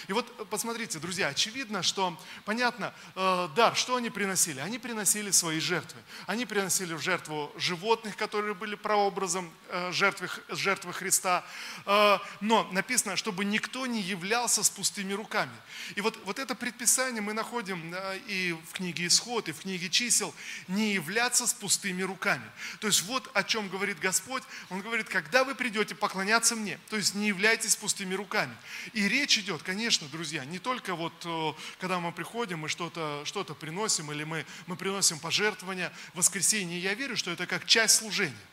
И 0.08 0.12
вот 0.12 0.32
э, 0.38 0.44
посмотрите, 0.48 0.98
друзья, 0.98 1.28
очевидно, 1.28 1.82
что, 1.82 2.18
понятно, 2.44 2.94
э, 3.14 3.48
дар, 3.54 3.76
что 3.76 3.96
они 3.96 4.10
приносили? 4.10 4.60
Они 4.60 4.78
приносили 4.78 5.30
свои 5.30 5.60
жертвы. 5.60 6.00
Они 6.26 6.46
приносили 6.46 6.94
в 6.94 7.00
жертву 7.00 7.52
животных, 7.56 8.16
которые 8.16 8.54
были 8.54 8.74
прообразом 8.74 9.52
э, 9.68 9.92
жертвы, 9.92 10.28
жертвы 10.48 10.92
Христа. 10.92 11.44
Э, 11.86 12.18
но 12.40 12.68
написано, 12.72 13.16
чтобы 13.16 13.44
никто 13.44 13.86
не 13.86 14.00
являлся 14.00 14.62
с 14.62 14.70
пустыми 14.70 15.12
руками. 15.12 15.52
И 15.96 16.00
вот, 16.00 16.18
вот 16.24 16.38
это 16.38 16.54
предписание 16.54 17.22
мы 17.22 17.32
находим 17.32 17.92
э, 17.94 18.18
и 18.26 18.52
в 18.52 18.72
книге 18.72 19.06
Исход, 19.06 19.48
и 19.48 19.52
в 19.52 19.60
книге 19.60 19.90
Чисел, 19.90 20.34
не 20.68 20.92
являться 20.94 21.46
с 21.46 21.52
пустыми 21.52 22.02
руками. 22.02 22.44
То 22.80 22.86
есть 22.86 23.02
вот 23.02 23.30
о 23.34 23.42
чем 23.42 23.68
говорит 23.68 23.98
Господь. 23.98 24.42
Он 24.68 24.80
говорит, 24.80 25.08
когда 25.08 25.44
вы 25.44 25.54
придете 25.54 25.94
поклоняться 25.94 26.56
мне, 26.56 26.78
то 26.88 26.96
есть 26.96 27.14
не 27.14 27.28
являйтесь 27.28 27.76
пустыми 27.76 28.14
руками. 28.14 28.54
И 28.92 29.08
речь 29.08 29.38
идет, 29.38 29.62
конечно, 29.62 29.89
конечно, 29.90 30.08
друзья, 30.08 30.44
не 30.44 30.60
только 30.60 30.94
вот, 30.94 31.12
э, 31.24 31.52
когда 31.80 31.98
мы 31.98 32.12
приходим, 32.12 32.60
мы 32.60 32.68
что-то 32.68 33.24
что 33.24 33.42
приносим, 33.42 34.12
или 34.12 34.22
мы, 34.22 34.46
мы 34.68 34.76
приносим 34.76 35.18
пожертвования 35.18 35.92
в 36.14 36.18
воскресенье. 36.18 36.78
Я 36.78 36.94
верю, 36.94 37.16
что 37.16 37.32
это 37.32 37.44
как 37.48 37.66
часть 37.66 37.96
служения. 37.96 38.46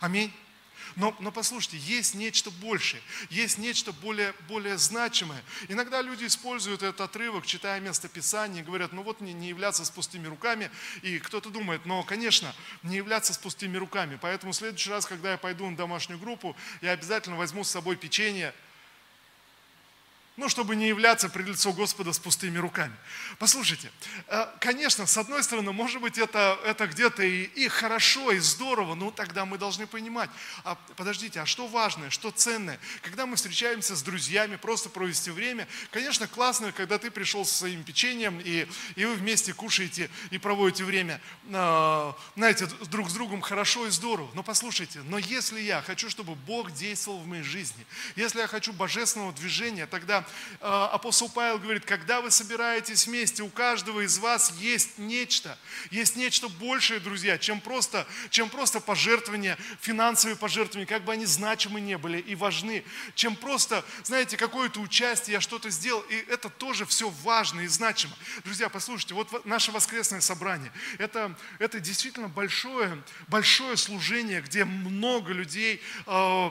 Аминь. 0.00 0.32
Но, 0.96 1.14
но 1.20 1.30
послушайте, 1.30 1.76
есть 1.76 2.16
нечто 2.16 2.50
большее, 2.50 3.00
есть 3.28 3.58
нечто 3.58 3.92
более, 3.92 4.34
более 4.48 4.78
значимое. 4.78 5.40
Иногда 5.68 6.02
люди 6.02 6.24
используют 6.24 6.82
этот 6.82 7.02
отрывок, 7.02 7.46
читая 7.46 7.78
место 7.78 8.08
Писания, 8.08 8.64
говорят, 8.64 8.92
ну 8.92 9.04
вот 9.04 9.20
мне 9.20 9.32
не 9.32 9.46
являться 9.46 9.84
с 9.84 9.90
пустыми 9.90 10.26
руками. 10.26 10.72
И 11.02 11.20
кто-то 11.20 11.50
думает, 11.50 11.86
но, 11.86 12.02
конечно, 12.02 12.52
не 12.82 12.96
являться 12.96 13.32
с 13.32 13.38
пустыми 13.38 13.76
руками. 13.76 14.18
Поэтому 14.20 14.50
в 14.50 14.56
следующий 14.56 14.90
раз, 14.90 15.06
когда 15.06 15.30
я 15.30 15.38
пойду 15.38 15.70
на 15.70 15.76
домашнюю 15.76 16.18
группу, 16.18 16.56
я 16.80 16.90
обязательно 16.90 17.36
возьму 17.36 17.62
с 17.62 17.70
собой 17.70 17.94
печенье, 17.94 18.52
ну, 20.36 20.48
чтобы 20.48 20.74
не 20.74 20.88
являться 20.88 21.28
пред 21.28 21.48
лицо 21.48 21.72
Господа 21.72 22.12
с 22.12 22.18
пустыми 22.18 22.56
руками. 22.56 22.94
Послушайте, 23.38 23.90
э, 24.28 24.46
конечно, 24.60 25.06
с 25.06 25.18
одной 25.18 25.42
стороны, 25.42 25.72
может 25.72 26.00
быть, 26.00 26.18
это, 26.18 26.58
это 26.64 26.86
где-то 26.86 27.22
и, 27.22 27.42
и 27.42 27.68
хорошо, 27.68 28.32
и 28.32 28.38
здорово, 28.38 28.94
но 28.94 29.10
тогда 29.10 29.44
мы 29.44 29.58
должны 29.58 29.86
понимать, 29.86 30.30
а, 30.64 30.76
подождите, 30.96 31.40
а 31.40 31.46
что 31.46 31.66
важное, 31.66 32.10
что 32.10 32.30
ценное? 32.30 32.78
Когда 33.02 33.26
мы 33.26 33.36
встречаемся 33.36 33.94
с 33.94 34.02
друзьями, 34.02 34.56
просто 34.56 34.88
провести 34.88 35.30
время, 35.30 35.68
конечно, 35.90 36.26
классно, 36.26 36.72
когда 36.72 36.98
ты 36.98 37.10
пришел 37.10 37.44
со 37.44 37.54
своим 37.54 37.84
печеньем, 37.84 38.40
и, 38.40 38.66
и 38.96 39.04
вы 39.04 39.14
вместе 39.14 39.52
кушаете 39.52 40.10
и 40.30 40.38
проводите 40.38 40.84
время, 40.84 41.20
э, 41.48 42.12
знаете, 42.36 42.66
друг 42.90 43.10
с 43.10 43.12
другом 43.12 43.42
хорошо 43.42 43.86
и 43.86 43.90
здорово. 43.90 44.30
Но 44.34 44.42
послушайте, 44.42 45.00
но 45.02 45.18
если 45.18 45.60
я 45.60 45.82
хочу, 45.82 46.08
чтобы 46.08 46.34
Бог 46.34 46.72
действовал 46.72 47.18
в 47.18 47.26
моей 47.26 47.42
жизни, 47.42 47.84
если 48.16 48.38
я 48.38 48.46
хочу 48.46 48.72
божественного 48.72 49.32
движения, 49.32 49.86
тогда 49.86 50.19
Э, 50.60 50.88
апостол 50.92 51.28
Павел 51.28 51.58
говорит, 51.58 51.84
когда 51.84 52.20
вы 52.20 52.30
собираетесь 52.30 53.06
вместе, 53.06 53.42
у 53.42 53.48
каждого 53.48 54.00
из 54.00 54.18
вас 54.18 54.52
есть 54.58 54.98
нечто, 54.98 55.58
есть 55.90 56.16
нечто 56.16 56.48
большее, 56.48 57.00
друзья, 57.00 57.38
чем 57.38 57.60
просто, 57.60 58.06
чем 58.30 58.48
просто 58.48 58.80
пожертвования, 58.80 59.58
финансовые 59.80 60.36
пожертвования, 60.36 60.86
как 60.86 61.04
бы 61.04 61.12
они 61.12 61.26
значимы 61.26 61.80
не 61.80 61.98
были 61.98 62.18
и 62.18 62.34
важны, 62.34 62.84
чем 63.14 63.36
просто, 63.36 63.84
знаете, 64.04 64.36
какое-то 64.36 64.80
участие, 64.80 65.34
я 65.34 65.40
что-то 65.40 65.70
сделал, 65.70 66.00
и 66.02 66.16
это 66.28 66.48
тоже 66.48 66.86
все 66.86 67.10
важно 67.22 67.60
и 67.60 67.66
значимо. 67.66 68.14
Друзья, 68.44 68.68
послушайте, 68.68 69.14
вот 69.14 69.44
наше 69.46 69.72
воскресное 69.72 70.20
собрание, 70.20 70.72
это, 70.98 71.36
это 71.58 71.80
действительно 71.80 72.28
большое, 72.28 73.02
большое 73.28 73.76
служение, 73.76 74.40
где 74.40 74.64
много 74.64 75.32
людей 75.32 75.80
э, 76.06 76.50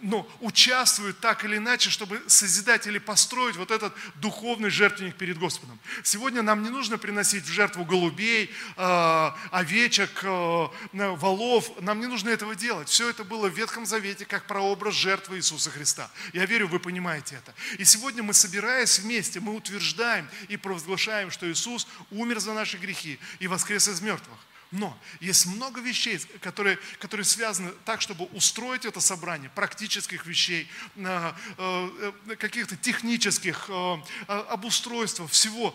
ну, 0.00 0.28
участвуют 0.40 1.18
так 1.20 1.44
или 1.44 1.56
иначе, 1.56 1.90
чтобы 1.90 2.22
созидать 2.26 2.86
или 2.86 2.98
построить 2.98 3.56
вот 3.56 3.70
этот 3.70 3.94
духовный 4.16 4.70
жертвенник 4.70 5.16
перед 5.16 5.38
Господом. 5.38 5.78
Сегодня 6.02 6.42
нам 6.42 6.62
не 6.62 6.68
нужно 6.68 6.98
приносить 6.98 7.44
в 7.44 7.52
жертву 7.52 7.84
голубей, 7.84 8.50
э, 8.76 9.30
овечек, 9.50 10.22
э, 10.22 10.68
волов. 10.92 11.70
Нам 11.80 12.00
не 12.00 12.06
нужно 12.06 12.28
этого 12.28 12.54
делать. 12.54 12.88
Все 12.88 13.08
это 13.08 13.24
было 13.24 13.48
в 13.48 13.56
Ветхом 13.56 13.86
Завете 13.86 14.24
как 14.26 14.46
прообраз 14.46 14.94
жертвы 14.94 15.38
Иисуса 15.38 15.70
Христа. 15.70 16.10
Я 16.32 16.44
верю, 16.44 16.68
вы 16.68 16.80
понимаете 16.80 17.36
это. 17.36 17.54
И 17.78 17.84
сегодня 17.84 18.22
мы, 18.22 18.34
собираясь 18.34 18.98
вместе, 18.98 19.40
мы 19.40 19.54
утверждаем 19.54 20.28
и 20.48 20.56
провозглашаем, 20.56 21.30
что 21.30 21.50
Иисус 21.50 21.86
умер 22.10 22.40
за 22.40 22.52
наши 22.52 22.76
грехи 22.76 23.18
и 23.38 23.46
воскрес 23.46 23.88
из 23.88 24.00
мертвых. 24.00 24.38
Но 24.74 24.98
есть 25.20 25.46
много 25.46 25.80
вещей, 25.80 26.18
которые, 26.40 26.80
которые 26.98 27.24
связаны 27.24 27.70
так, 27.84 28.00
чтобы 28.00 28.24
устроить 28.24 28.84
это 28.84 29.00
собрание, 29.00 29.48
практических 29.50 30.26
вещей, 30.26 30.68
э, 30.96 31.32
э, 31.56 32.12
каких-то 32.36 32.76
технических 32.76 33.66
э, 33.68 33.96
обустройств, 34.26 35.22
всего. 35.30 35.74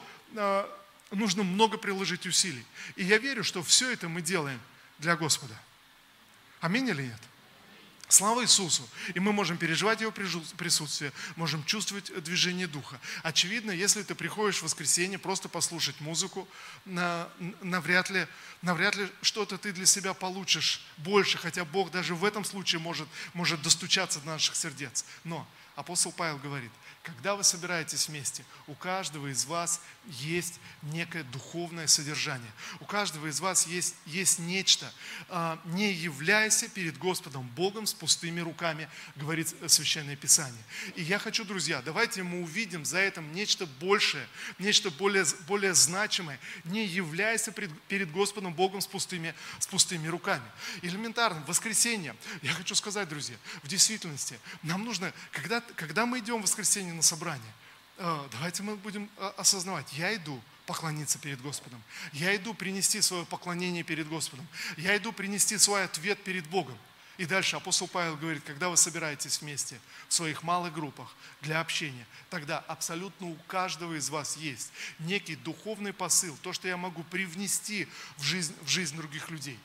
Нужно 1.12 1.44
много 1.44 1.78
приложить 1.78 2.26
усилий. 2.26 2.64
И 2.98 3.06
я 3.06 3.18
верю, 3.18 3.44
что 3.46 3.64
все 3.64 3.90
это 3.90 4.10
мы 4.10 4.22
делаем 4.22 4.60
для 5.00 5.16
Господа. 5.16 5.56
Аминь 6.60 6.90
или 6.90 7.04
нет? 7.04 7.22
Слава 8.10 8.42
Иисусу! 8.42 8.90
И 9.14 9.20
мы 9.20 9.32
можем 9.32 9.58
переживать 9.58 10.02
Его 10.02 10.12
присутствие, 10.12 11.14
можем 11.36 11.64
чувствовать 11.64 12.12
движение 12.24 12.66
Духа. 12.66 13.00
Очевидно, 13.22 13.70
если 13.70 14.02
ты 14.02 14.16
приходишь 14.16 14.58
в 14.58 14.64
воскресенье 14.64 15.20
просто 15.20 15.48
послушать 15.48 16.02
музыку, 16.02 16.48
навряд 16.86 18.10
ли, 18.10 18.26
навряд 18.64 18.96
ли 18.96 19.08
что-то 19.22 19.60
ты 19.60 19.72
для 19.72 19.86
себя 19.86 20.16
получишь 20.16 20.82
больше, 20.98 21.38
хотя 21.38 21.66
Бог 21.66 21.92
даже 21.92 22.16
в 22.16 22.26
этом 22.26 22.44
случае 22.44 22.82
может, 22.82 23.08
может 23.36 23.62
достучаться 23.62 24.20
до 24.22 24.30
наших 24.30 24.56
сердец. 24.56 25.06
Но 25.24 25.48
апостол 25.76 26.12
Павел 26.12 26.40
говорит– 26.40 26.72
когда 27.04 27.36
вы 27.36 27.44
собираетесь 27.44 28.08
вместе, 28.10 28.44
у 28.68 28.74
каждого 28.74 29.28
из 29.28 29.46
вас 29.46 29.82
есть 30.06 30.60
некое 30.82 31.24
духовное 31.24 31.88
содержание. 31.88 32.52
У 32.80 32.86
каждого 32.86 33.28
из 33.28 33.40
вас 33.40 33.68
есть, 33.68 33.96
есть 34.06 34.40
нечто. 34.40 34.92
А, 35.30 35.60
не 35.66 35.92
являйся 35.92 36.68
перед 36.68 36.98
Господом 36.98 37.48
Богом 37.50 37.86
с 37.86 37.94
пустыми 37.94 38.42
руками, 38.42 38.90
говорит 39.16 39.54
Священное 39.68 40.16
Писание. 40.16 40.62
И 40.96 41.04
я 41.04 41.20
хочу, 41.20 41.46
друзья, 41.46 41.82
давайте 41.82 42.24
мы 42.24 42.42
увидим 42.42 42.86
за 42.86 43.00
этим 43.00 43.34
нечто 43.34 43.66
большее, 43.66 44.28
нечто 44.58 44.90
более, 44.92 45.26
более 45.48 45.74
значимое. 45.74 46.40
Не 46.66 46.86
являйся 46.86 47.52
пред, 47.52 47.72
перед 47.84 48.12
Господом 48.12 48.54
Богом 48.54 48.82
с 48.82 48.88
пустыми, 48.88 49.34
с 49.60 49.68
пустыми 49.68 50.08
руками. 50.08 50.46
Элементарно, 50.82 51.42
в 51.42 51.48
воскресенье, 51.48 52.16
я 52.42 52.54
хочу 52.54 52.76
сказать, 52.76 53.08
друзья, 53.08 53.38
в 53.64 53.68
действительности, 53.68 54.40
нам 54.64 54.84
нужно, 54.84 55.14
когда, 55.32 55.62
когда 55.76 56.06
мы 56.06 56.20
идем 56.20 56.40
в 56.40 56.44
воскресенье 56.44 56.89
на 56.94 57.02
собрание, 57.02 57.54
э, 57.98 58.28
давайте 58.32 58.64
мы 58.64 58.76
будем 58.76 59.10
э, 59.18 59.32
осознавать, 59.38 59.92
я 59.94 60.16
иду 60.16 60.42
поклониться 60.70 61.18
перед 61.18 61.42
Господом. 61.42 61.82
Я 62.14 62.36
иду 62.36 62.54
принести 62.54 63.02
свое 63.02 63.26
поклонение 63.26 63.84
перед 63.84 64.08
Господом. 64.08 64.48
Я 64.78 64.96
иду 64.98 65.12
принести 65.12 65.58
свой 65.58 65.84
ответ 65.84 66.24
перед 66.24 66.48
Богом. 66.48 66.78
И 67.18 67.26
дальше 67.26 67.56
апостол 67.56 67.88
Павел 67.88 68.16
говорит, 68.16 68.44
когда 68.46 68.70
вы 68.70 68.78
собираетесь 68.78 69.42
вместе 69.42 69.80
в 70.08 70.14
своих 70.14 70.44
малых 70.44 70.72
группах 70.72 71.16
для 71.42 71.60
общения, 71.60 72.06
тогда 72.30 72.60
абсолютно 72.60 73.28
у 73.28 73.36
каждого 73.48 73.96
из 73.96 74.12
вас 74.12 74.38
есть 74.38 74.72
некий 75.00 75.36
духовный 75.36 75.92
посыл, 75.92 76.38
то, 76.44 76.54
что 76.54 76.68
я 76.68 76.78
могу 76.78 77.04
привнести 77.04 77.88
в 78.18 78.24
жизнь, 78.24 78.56
в 78.62 78.68
жизнь 78.68 78.96
других 78.96 79.32
людей. 79.32 79.60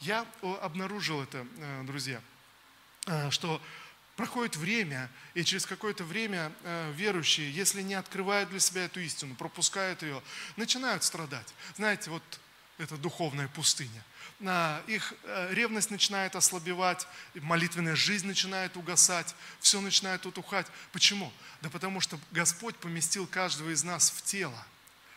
Я 0.00 0.26
обнаружил 0.62 1.22
это, 1.22 1.46
э, 1.58 1.82
друзья, 1.84 2.20
что 3.30 3.60
проходит 4.20 4.54
время, 4.56 5.08
и 5.32 5.42
через 5.44 5.64
какое-то 5.64 6.04
время 6.04 6.52
э, 6.62 6.92
верующие, 6.94 7.50
если 7.50 7.80
не 7.80 7.94
открывают 7.94 8.50
для 8.50 8.60
себя 8.60 8.84
эту 8.84 9.00
истину, 9.00 9.34
пропускают 9.34 10.02
ее, 10.02 10.22
начинают 10.56 11.04
страдать. 11.04 11.54
Знаете, 11.76 12.10
вот 12.10 12.22
это 12.76 12.98
духовная 12.98 13.48
пустыня. 13.48 14.04
Их 14.86 15.14
э, 15.24 15.54
ревность 15.54 15.90
начинает 15.90 16.36
ослабевать, 16.36 17.08
молитвенная 17.32 17.96
жизнь 17.96 18.26
начинает 18.26 18.76
угасать, 18.76 19.34
все 19.58 19.80
начинает 19.80 20.26
утухать. 20.26 20.66
Почему? 20.92 21.32
Да 21.62 21.70
потому 21.70 22.02
что 22.02 22.20
Господь 22.30 22.76
поместил 22.76 23.26
каждого 23.26 23.70
из 23.70 23.84
нас 23.84 24.10
в 24.10 24.20
тело. 24.22 24.66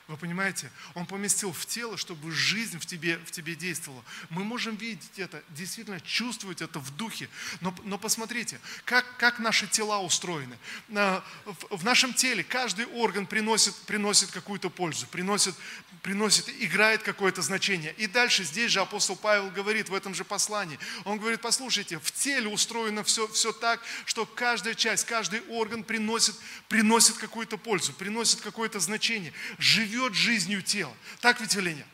Вы 0.10 0.18
понимаете? 0.18 0.70
Он 0.96 1.06
поместил 1.06 1.54
в 1.54 1.66
тело, 1.66 1.96
чтобы 1.96 2.30
жизнь 2.30 2.78
в 2.78 2.86
тебе, 2.86 3.18
в 3.20 3.32
тебе 3.32 3.56
действовала. 3.56 4.04
Мы 4.30 4.44
можем 4.44 4.76
видеть 4.76 5.18
это, 5.18 5.42
действительно 5.50 6.02
чувствовать 6.02 6.62
это 6.62 6.80
в 6.80 6.94
духе. 6.98 7.30
Но, 7.62 7.74
но 7.86 7.98
посмотрите, 7.98 8.60
как, 8.84 9.06
как 9.16 9.40
наши 9.40 9.66
тела 9.66 10.02
устроены. 10.02 10.58
В 10.90 11.86
нашем 11.86 12.14
теле 12.14 12.44
каждый 12.44 12.86
орган 12.88 13.26
приносит, 13.26 13.74
приносит 13.86 14.30
какую-то 14.32 14.70
пользу, 14.70 15.08
приносит, 15.08 15.56
приносит, 16.02 16.50
играет 16.60 17.02
какое-то 17.02 17.42
значение. 17.42 17.94
И 17.98 18.06
дальше 18.06 18.44
здесь 18.44 18.72
же 18.72 18.82
апостол 18.82 19.16
Павел 19.16 19.52
говорит 19.52 19.88
в 19.88 19.96
этом 19.96 20.14
же 20.14 20.26
послании. 20.26 20.80
Он 21.06 21.18
говорит, 21.18 21.40
послушайте, 21.40 21.98
в 22.00 22.12
теле 22.12 22.50
устроено 22.50 23.06
все, 23.06 23.26
все 23.30 23.54
так, 23.54 23.80
что 24.04 24.26
каждая 24.26 24.74
часть, 24.74 25.06
каждый 25.06 25.40
орган 25.48 25.82
приносит, 25.82 26.36
приносит 26.68 27.16
какую-то 27.16 27.58
пользу, 27.58 27.94
приносит 27.94 28.42
какое-то 28.42 28.82
значение. 28.82 29.32
Живи 29.60 29.93
живет 29.94 30.14
жизнью 30.14 30.62
тела. 30.62 30.94
Так 31.22 31.40
ведь 31.40 31.56
или 31.56 31.74
нет? 31.74 31.88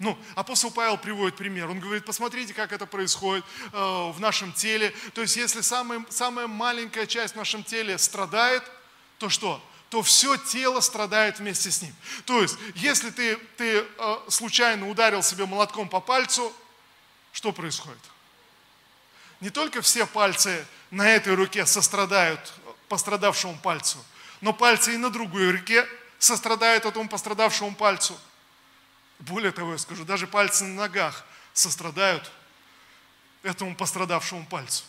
Ну, 0.00 0.18
апостол 0.34 0.72
Павел 0.72 0.98
приводит 0.98 1.36
пример. 1.36 1.70
Он 1.70 1.78
говорит, 1.78 2.04
посмотрите, 2.04 2.52
как 2.52 2.72
это 2.72 2.84
происходит 2.84 3.44
э, 3.72 3.76
в 3.78 4.16
нашем 4.18 4.52
теле. 4.52 4.92
То 5.14 5.22
есть, 5.22 5.36
если 5.36 5.60
самая, 5.60 6.04
самая 6.10 6.48
маленькая 6.48 7.06
часть 7.06 7.34
в 7.34 7.36
нашем 7.36 7.62
теле 7.62 7.96
страдает, 7.96 8.64
то 9.18 9.28
что? 9.28 9.64
То 9.88 10.02
все 10.02 10.36
тело 10.36 10.80
страдает 10.80 11.38
вместе 11.38 11.70
с 11.70 11.80
ним. 11.80 11.94
То 12.26 12.42
есть, 12.42 12.56
если 12.74 13.10
ты, 13.10 13.36
ты 13.56 13.86
э, 13.86 14.16
случайно 14.28 14.88
ударил 14.90 15.22
себе 15.22 15.46
молотком 15.46 15.88
по 15.88 16.00
пальцу, 16.00 16.52
что 17.32 17.52
происходит? 17.52 18.02
Не 19.40 19.50
только 19.50 19.80
все 19.80 20.06
пальцы 20.06 20.66
на 20.90 21.08
этой 21.08 21.34
руке 21.34 21.66
сострадают 21.66 22.52
пострадавшему 22.88 23.58
пальцу, 23.62 24.04
но 24.40 24.52
пальцы 24.52 24.94
и 24.94 24.96
на 24.96 25.10
другой 25.10 25.52
руке 25.52 25.86
сострадает 26.24 26.86
этому 26.86 27.08
пострадавшему 27.08 27.74
пальцу. 27.74 28.18
Более 29.18 29.52
того, 29.52 29.72
я 29.72 29.78
скажу, 29.78 30.04
даже 30.04 30.26
пальцы 30.26 30.64
на 30.64 30.82
ногах 30.82 31.24
сострадают 31.52 32.30
этому 33.42 33.76
пострадавшему 33.76 34.46
пальцу. 34.46 34.84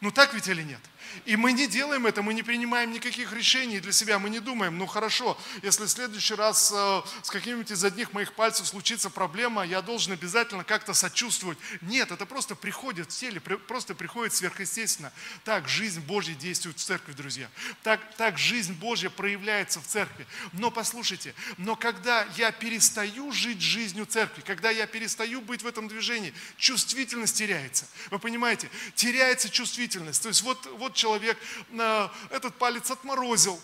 Ну 0.00 0.10
так 0.10 0.32
ведь 0.34 0.48
или 0.48 0.62
нет? 0.62 0.80
И 1.24 1.36
мы 1.36 1.52
не 1.52 1.66
делаем 1.66 2.06
это, 2.06 2.22
мы 2.22 2.34
не 2.34 2.42
принимаем 2.42 2.92
никаких 2.92 3.32
решений 3.32 3.80
для 3.80 3.92
себя, 3.92 4.18
мы 4.18 4.30
не 4.30 4.40
думаем, 4.40 4.76
ну 4.78 4.86
хорошо, 4.86 5.38
если 5.62 5.84
в 5.84 5.88
следующий 5.88 6.34
раз 6.34 6.72
э, 6.74 7.02
с 7.22 7.30
каким-нибудь 7.30 7.70
из 7.70 7.84
одних 7.84 8.12
моих 8.12 8.34
пальцев 8.34 8.66
случится 8.66 9.10
проблема, 9.10 9.64
я 9.64 9.82
должен 9.82 10.12
обязательно 10.12 10.64
как-то 10.64 10.94
сочувствовать. 10.94 11.58
Нет, 11.80 12.10
это 12.10 12.26
просто 12.26 12.54
приходит 12.54 13.12
в 13.12 13.16
теле, 13.16 13.40
просто 13.40 13.94
приходит 13.94 14.34
сверхъестественно. 14.34 15.12
Так 15.44 15.68
жизнь 15.68 16.00
Божья 16.00 16.34
действует 16.34 16.78
в 16.78 16.82
церкви, 16.82 17.12
друзья. 17.12 17.48
Так, 17.82 18.00
так 18.16 18.38
жизнь 18.38 18.74
Божья 18.74 19.10
проявляется 19.10 19.80
в 19.80 19.86
церкви. 19.86 20.26
Но 20.52 20.70
послушайте, 20.70 21.34
но 21.58 21.76
когда 21.76 22.26
я 22.36 22.52
перестаю 22.52 23.32
жить 23.32 23.60
жизнью 23.60 24.06
церкви, 24.06 24.42
когда 24.42 24.70
я 24.70 24.86
перестаю 24.86 25.40
быть 25.40 25.62
в 25.62 25.66
этом 25.66 25.88
движении, 25.88 26.34
чувствительность 26.56 27.36
теряется. 27.36 27.86
Вы 28.10 28.18
понимаете? 28.18 28.70
Теряется 28.94 29.48
чувствительность. 29.48 30.22
То 30.22 30.28
есть 30.28 30.42
вот, 30.42 30.66
вот 30.78 30.94
человек 31.02 31.36
э, 31.70 32.08
этот 32.30 32.54
палец 32.54 32.90
отморозил. 32.90 33.60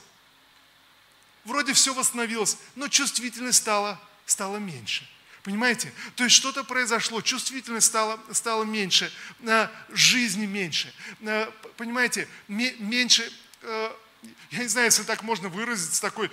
Вроде 1.44 1.72
все 1.72 1.94
восстановилось, 1.94 2.58
но 2.74 2.88
чувствительность 2.88 3.58
стала, 3.58 4.00
стала 4.26 4.56
меньше. 4.56 5.08
Понимаете? 5.44 5.92
То 6.16 6.24
есть 6.24 6.34
что-то 6.34 6.64
произошло, 6.64 7.20
чувствительность 7.20 7.86
стала, 7.86 8.18
стала 8.32 8.64
меньше, 8.64 9.12
э, 9.40 9.68
жизни 9.90 10.46
меньше. 10.46 10.92
Э, 11.20 11.50
понимаете, 11.76 12.28
меньше 12.48 13.32
я 14.50 14.60
не 14.60 14.68
знаю, 14.68 14.86
если 14.86 15.02
так 15.02 15.22
можно 15.22 15.48
выразиться, 15.48 16.00
такой 16.00 16.28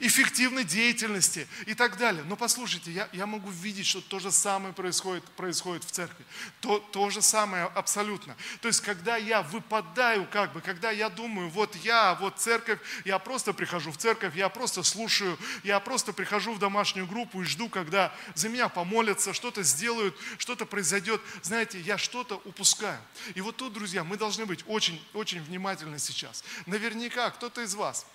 эффективной 0.00 0.64
деятельности 0.64 1.46
и 1.66 1.74
так 1.74 1.96
далее. 1.96 2.22
Но 2.24 2.36
послушайте, 2.36 2.90
я, 2.90 3.08
я 3.12 3.26
могу 3.26 3.48
видеть, 3.48 3.86
что 3.86 4.00
то 4.00 4.18
же 4.18 4.30
самое 4.32 4.74
происходит, 4.74 5.24
происходит 5.36 5.84
в 5.84 5.90
церкви. 5.90 6.24
То, 6.60 6.80
то 6.80 7.08
же 7.10 7.22
самое 7.22 7.64
абсолютно. 7.64 8.36
То 8.60 8.68
есть, 8.68 8.80
когда 8.80 9.16
я 9.16 9.42
выпадаю, 9.42 10.26
как 10.30 10.52
бы, 10.52 10.60
когда 10.60 10.90
я 10.90 11.08
думаю, 11.08 11.48
вот 11.48 11.74
я, 11.76 12.16
вот 12.16 12.38
церковь, 12.38 12.80
я 13.04 13.18
просто 13.18 13.52
прихожу 13.52 13.92
в 13.92 13.96
церковь, 13.96 14.34
я 14.36 14.48
просто 14.48 14.82
слушаю, 14.82 15.38
я 15.62 15.78
просто 15.80 16.12
прихожу 16.12 16.52
в 16.54 16.58
домашнюю 16.58 17.06
группу 17.06 17.40
и 17.40 17.44
жду, 17.44 17.68
когда 17.68 18.12
за 18.34 18.48
меня 18.48 18.68
помолятся, 18.68 19.32
что-то 19.32 19.62
сделают, 19.62 20.16
что-то 20.38 20.66
произойдет. 20.66 21.20
Знаете, 21.42 21.80
я 21.80 21.98
что-то 21.98 22.42
упускаю. 22.44 23.00
И 23.34 23.40
вот 23.40 23.56
тут, 23.56 23.72
друзья, 23.72 24.02
мы 24.02 24.16
должны 24.16 24.44
быть 24.44 24.64
очень, 24.66 25.00
очень 25.14 25.40
внимательны 25.40 25.98
сейчас. 25.98 26.44
Наверняка, 26.66 27.13
кто 27.14 27.30
кто-то 27.30 27.60
из 27.60 27.74
вас, 27.76 28.06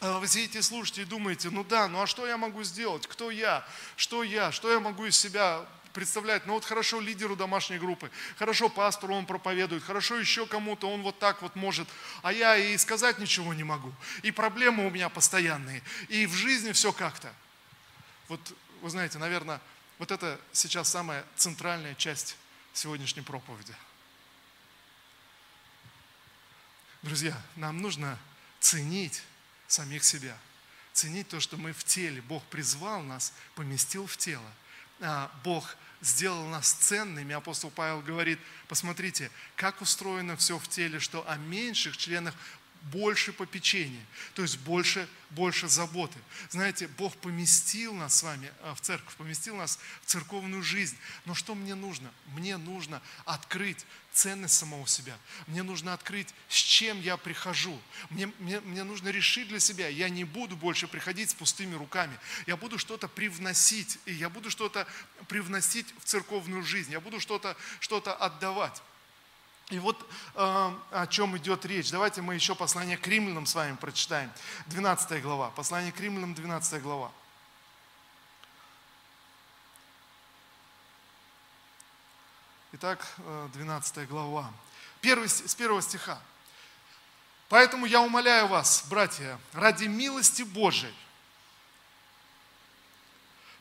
э, 0.00 0.18
вы 0.18 0.28
сидите 0.28 0.62
слушаете 0.62 1.02
и 1.02 1.04
думаете, 1.04 1.50
ну 1.50 1.64
да, 1.64 1.88
ну 1.88 2.00
а 2.00 2.06
что 2.06 2.26
я 2.28 2.36
могу 2.36 2.62
сделать? 2.62 3.06
Кто 3.08 3.32
я? 3.32 3.66
Что 3.96 4.22
я? 4.22 4.52
Что 4.52 4.70
я 4.70 4.78
могу 4.78 5.06
из 5.06 5.18
себя 5.18 5.66
представлять? 5.92 6.46
Ну 6.46 6.54
вот 6.54 6.64
хорошо 6.64 7.00
лидеру 7.00 7.34
домашней 7.34 7.78
группы, 7.78 8.08
хорошо 8.38 8.68
пастору 8.68 9.14
он 9.14 9.26
проповедует, 9.26 9.82
хорошо 9.82 10.16
еще 10.16 10.46
кому-то 10.46 10.88
он 10.88 11.02
вот 11.02 11.18
так 11.18 11.42
вот 11.42 11.56
может, 11.56 11.88
а 12.22 12.32
я 12.32 12.56
и 12.56 12.78
сказать 12.78 13.18
ничего 13.18 13.52
не 13.52 13.64
могу. 13.64 13.92
И 14.22 14.30
проблемы 14.30 14.86
у 14.86 14.90
меня 14.90 15.08
постоянные, 15.08 15.82
и 16.08 16.26
в 16.26 16.32
жизни 16.32 16.70
все 16.70 16.92
как-то. 16.92 17.32
Вот 18.28 18.40
вы 18.80 18.90
знаете, 18.90 19.18
наверное, 19.18 19.60
вот 19.98 20.12
это 20.12 20.40
сейчас 20.52 20.88
самая 20.88 21.24
центральная 21.34 21.96
часть 21.96 22.36
сегодняшней 22.74 23.22
проповеди. 23.22 23.74
Друзья, 27.02 27.34
нам 27.56 27.80
нужно 27.80 28.18
ценить 28.60 29.22
самих 29.66 30.04
себя, 30.04 30.36
ценить 30.92 31.28
то, 31.28 31.40
что 31.40 31.56
мы 31.56 31.72
в 31.72 31.82
теле. 31.82 32.20
Бог 32.20 32.44
призвал 32.44 33.02
нас, 33.02 33.32
поместил 33.54 34.06
в 34.06 34.18
тело. 34.18 34.52
А 35.00 35.32
Бог 35.42 35.76
сделал 36.02 36.46
нас 36.48 36.72
ценными. 36.72 37.34
Апостол 37.34 37.70
Павел 37.70 38.02
говорит, 38.02 38.38
посмотрите, 38.68 39.30
как 39.56 39.80
устроено 39.80 40.36
все 40.36 40.58
в 40.58 40.68
теле, 40.68 41.00
что 41.00 41.26
о 41.26 41.36
меньших 41.36 41.96
членах 41.96 42.34
больше 42.82 43.32
попечения, 43.32 44.04
то 44.34 44.42
есть 44.42 44.58
больше, 44.58 45.08
больше 45.30 45.68
заботы. 45.68 46.18
Знаете, 46.48 46.88
Бог 46.88 47.14
поместил 47.16 47.94
нас 47.94 48.16
с 48.18 48.22
вами 48.22 48.50
э, 48.62 48.74
в 48.74 48.80
церковь, 48.80 49.14
поместил 49.16 49.56
нас 49.56 49.78
в 50.02 50.06
церковную 50.06 50.62
жизнь. 50.62 50.96
Но 51.26 51.34
что 51.34 51.54
мне 51.54 51.74
нужно? 51.74 52.10
Мне 52.26 52.56
нужно 52.56 53.02
открыть 53.26 53.84
ценность 54.12 54.54
самого 54.54 54.86
себя. 54.88 55.16
Мне 55.46 55.62
нужно 55.62 55.92
открыть, 55.92 56.34
с 56.48 56.56
чем 56.56 57.00
я 57.00 57.16
прихожу. 57.16 57.78
Мне, 58.08 58.32
мне, 58.38 58.60
мне 58.60 58.82
нужно 58.82 59.10
решить 59.10 59.48
для 59.48 59.60
себя, 59.60 59.88
я 59.88 60.08
не 60.08 60.24
буду 60.24 60.56
больше 60.56 60.88
приходить 60.88 61.30
с 61.30 61.34
пустыми 61.34 61.74
руками. 61.74 62.18
Я 62.46 62.56
буду 62.56 62.78
что-то 62.78 63.08
привносить, 63.08 63.98
и 64.06 64.12
я 64.12 64.30
буду 64.30 64.50
что-то 64.50 64.86
привносить 65.28 65.86
в 65.98 66.04
церковную 66.04 66.62
жизнь. 66.62 66.92
Я 66.92 67.00
буду 67.00 67.20
что-то 67.20 67.56
что 67.78 68.00
отдавать. 68.18 68.82
И 69.70 69.78
вот 69.78 70.04
э, 70.34 70.74
о 70.90 71.06
чем 71.08 71.36
идет 71.36 71.64
речь. 71.64 71.90
Давайте 71.92 72.22
мы 72.22 72.34
еще 72.34 72.56
послание 72.56 72.96
к 72.96 73.06
римлянам 73.06 73.46
с 73.46 73.54
вами 73.54 73.76
прочитаем. 73.76 74.32
12 74.66 75.22
глава. 75.22 75.50
Послание 75.50 75.92
к 75.92 76.00
римлянам, 76.00 76.34
12 76.34 76.82
глава. 76.82 77.12
Итак, 82.72 83.06
12 83.54 83.98
э, 83.98 84.06
глава. 84.06 84.52
Первый, 85.00 85.28
с 85.28 85.54
первого 85.54 85.82
стиха. 85.82 86.20
Поэтому 87.48 87.86
я 87.86 88.00
умоляю 88.00 88.48
вас, 88.48 88.84
братья, 88.88 89.38
ради 89.52 89.84
милости 89.84 90.42
Божией, 90.42 90.94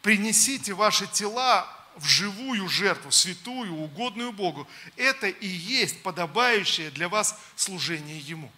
принесите 0.01 0.73
ваши 0.73 1.05
тела 1.07 1.67
в 1.95 2.05
живую 2.05 2.67
жертву, 2.69 3.11
святую, 3.11 3.73
угодную 3.73 4.31
Богу. 4.31 4.67
Это 4.95 5.27
и 5.27 5.47
есть 5.47 6.01
подобающее 6.03 6.91
для 6.91 7.09
вас 7.09 7.37
служение 7.55 8.19
Ему. 8.19 8.51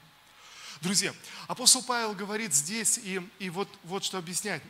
Друзья, 0.82 1.14
апостол 1.48 1.84
Павел 1.84 2.14
говорит 2.14 2.54
здесь, 2.54 3.00
и, 3.04 3.22
и 3.40 3.50
вот, 3.50 3.70
вот 3.84 4.04
что 4.04 4.18
объяснять, 4.18 4.62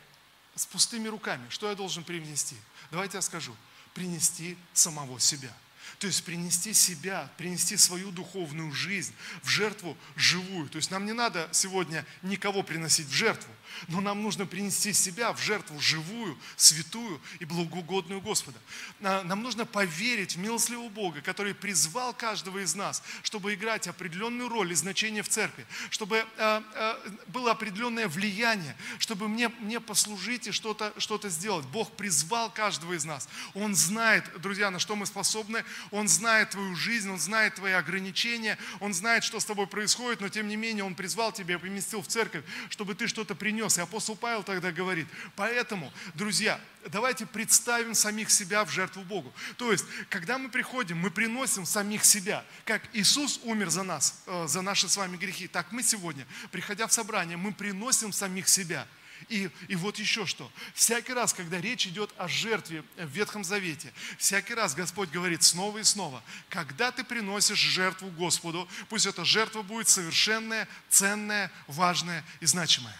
с 0.54 0.66
пустыми 0.66 1.08
руками, 1.08 1.46
что 1.48 1.68
я 1.68 1.74
должен 1.74 2.04
привнести? 2.04 2.56
Давайте 2.90 3.16
я 3.16 3.22
скажу, 3.22 3.56
принести 3.94 4.58
самого 4.74 5.18
себя– 5.18 5.52
то 5.98 6.08
есть 6.08 6.24
принести 6.24 6.74
себя, 6.74 7.30
принести 7.36 7.76
свою 7.76 8.10
духовную 8.10 8.72
жизнь 8.72 9.14
в 9.42 9.48
жертву 9.48 9.96
живую. 10.16 10.68
То 10.68 10.76
есть 10.76 10.90
нам 10.90 11.06
не 11.06 11.12
надо 11.12 11.48
сегодня 11.52 12.04
никого 12.22 12.64
приносить 12.64 13.06
в 13.06 13.12
жертву, 13.12 13.52
но 13.88 14.00
нам 14.00 14.22
нужно 14.22 14.46
принести 14.46 14.92
себя 14.92 15.32
в 15.32 15.40
жертву 15.40 15.80
живую, 15.80 16.38
святую 16.56 17.20
и 17.38 17.44
благоугодную 17.44 18.20
Господа. 18.20 18.58
Нам 19.00 19.42
нужно 19.42 19.64
поверить 19.64 20.36
в 20.36 20.38
милостливого 20.38 20.88
Бога, 20.88 21.22
который 21.22 21.54
призвал 21.54 22.12
каждого 22.12 22.58
из 22.58 22.74
нас, 22.74 23.02
чтобы 23.22 23.54
играть 23.54 23.88
определенную 23.88 24.48
роль 24.48 24.72
и 24.72 24.74
значение 24.74 25.22
в 25.22 25.28
церкви, 25.28 25.66
чтобы 25.90 26.26
а, 26.38 26.62
а, 26.74 27.12
было 27.28 27.52
определенное 27.52 28.08
влияние, 28.08 28.76
чтобы 28.98 29.28
мне, 29.28 29.48
мне 29.48 29.80
послужить 29.80 30.48
и 30.48 30.52
что-то 30.52 30.92
что 30.98 31.22
сделать. 31.28 31.66
Бог 31.66 31.92
призвал 31.92 32.50
каждого 32.50 32.94
из 32.94 33.04
нас. 33.04 33.28
Он 33.54 33.74
знает, 33.74 34.24
друзья, 34.40 34.70
на 34.70 34.78
что 34.78 34.96
мы 34.96 35.06
способны, 35.06 35.64
Он 35.90 36.08
знает 36.08 36.50
твою 36.50 36.74
жизнь, 36.74 37.10
Он 37.10 37.18
знает 37.18 37.54
твои 37.54 37.72
ограничения, 37.72 38.58
Он 38.80 38.94
знает, 38.94 39.24
что 39.24 39.38
с 39.38 39.44
тобой 39.44 39.66
происходит, 39.66 40.20
но 40.20 40.28
тем 40.28 40.48
не 40.48 40.56
менее 40.56 40.84
Он 40.84 40.94
призвал 40.94 41.32
тебя, 41.32 41.58
поместил 41.58 42.02
в 42.02 42.08
церковь, 42.08 42.44
чтобы 42.70 42.94
ты 42.94 43.06
что-то 43.06 43.34
принес 43.34 43.61
принес. 43.62 43.78
И 43.78 43.80
апостол 43.80 44.16
Павел 44.16 44.42
тогда 44.42 44.72
говорит, 44.72 45.06
поэтому, 45.36 45.92
друзья, 46.14 46.60
давайте 46.86 47.26
представим 47.26 47.94
самих 47.94 48.30
себя 48.30 48.64
в 48.64 48.70
жертву 48.70 49.02
Богу. 49.02 49.32
То 49.56 49.70
есть, 49.70 49.84
когда 50.08 50.38
мы 50.38 50.48
приходим, 50.48 50.98
мы 50.98 51.10
приносим 51.10 51.64
самих 51.64 52.04
себя. 52.04 52.44
Как 52.64 52.82
Иисус 52.92 53.40
умер 53.44 53.70
за 53.70 53.82
нас, 53.82 54.22
э, 54.26 54.46
за 54.48 54.62
наши 54.62 54.88
с 54.88 54.96
вами 54.96 55.16
грехи, 55.16 55.48
так 55.48 55.72
мы 55.72 55.82
сегодня, 55.82 56.26
приходя 56.50 56.86
в 56.86 56.92
собрание, 56.92 57.36
мы 57.36 57.52
приносим 57.52 58.12
самих 58.12 58.48
себя– 58.48 58.86
и, 59.28 59.50
и 59.68 59.76
вот 59.76 59.98
еще 59.98 60.26
что. 60.26 60.50
Всякий 60.74 61.12
раз, 61.12 61.32
когда 61.32 61.60
речь 61.60 61.86
идет 61.86 62.10
о 62.16 62.28
жертве 62.28 62.84
в 62.96 63.08
Ветхом 63.08 63.44
Завете, 63.44 63.92
всякий 64.18 64.54
раз 64.54 64.74
Господь 64.74 65.10
говорит 65.10 65.42
снова 65.42 65.78
и 65.78 65.84
снова, 65.84 66.22
когда 66.48 66.90
ты 66.90 67.04
приносишь 67.04 67.58
жертву 67.58 68.10
Господу, 68.10 68.68
пусть 68.88 69.06
эта 69.06 69.24
жертва 69.24 69.62
будет 69.62 69.88
совершенная, 69.88 70.68
ценная, 70.88 71.50
важная 71.66 72.24
и 72.40 72.46
значимая. 72.46 72.96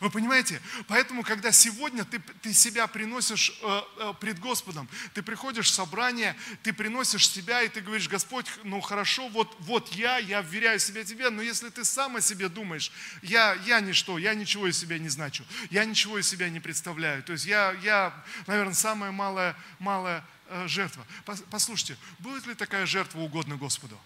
Вы 0.00 0.10
понимаете? 0.10 0.60
Поэтому, 0.88 1.22
когда 1.22 1.52
сегодня 1.52 2.04
ты, 2.04 2.18
ты 2.18 2.52
себя 2.52 2.86
приносишь 2.86 3.58
э, 3.62 3.82
э, 3.98 4.14
пред 4.20 4.38
Господом, 4.38 4.88
ты 5.12 5.22
приходишь 5.22 5.66
в 5.66 5.74
собрание, 5.74 6.36
ты 6.62 6.72
приносишь 6.72 7.28
себя, 7.28 7.62
и 7.62 7.68
ты 7.68 7.80
говоришь, 7.80 8.08
Господь, 8.08 8.46
ну 8.64 8.80
хорошо, 8.80 9.28
вот, 9.28 9.56
вот 9.60 9.92
я, 9.92 10.18
я 10.18 10.42
вверяю 10.42 10.78
себя 10.78 11.04
тебе, 11.04 11.30
но 11.30 11.42
если 11.42 11.68
ты 11.68 11.84
сам 11.84 12.16
о 12.16 12.20
себе 12.20 12.48
думаешь, 12.48 12.92
я, 13.22 13.54
я 13.66 13.80
ничто, 13.80 14.18
я 14.18 14.34
ничего 14.34 14.66
из 14.66 14.78
себя 14.78 14.98
не 14.98 15.08
значу, 15.08 15.44
я 15.70 15.84
ничего 15.84 16.18
из 16.18 16.28
себя 16.28 16.48
не 16.48 16.60
представляю, 16.60 17.22
то 17.22 17.32
есть 17.32 17.44
я, 17.46 17.72
я 17.82 18.24
наверное, 18.46 18.74
самая 18.74 19.12
малая, 19.12 19.56
малая 19.78 20.24
э, 20.48 20.66
жертва. 20.68 21.06
Послушайте, 21.50 21.96
будет 22.18 22.46
ли 22.46 22.54
такая 22.54 22.86
жертва 22.86 23.20
угодна 23.20 23.56
Господу? 23.56 23.98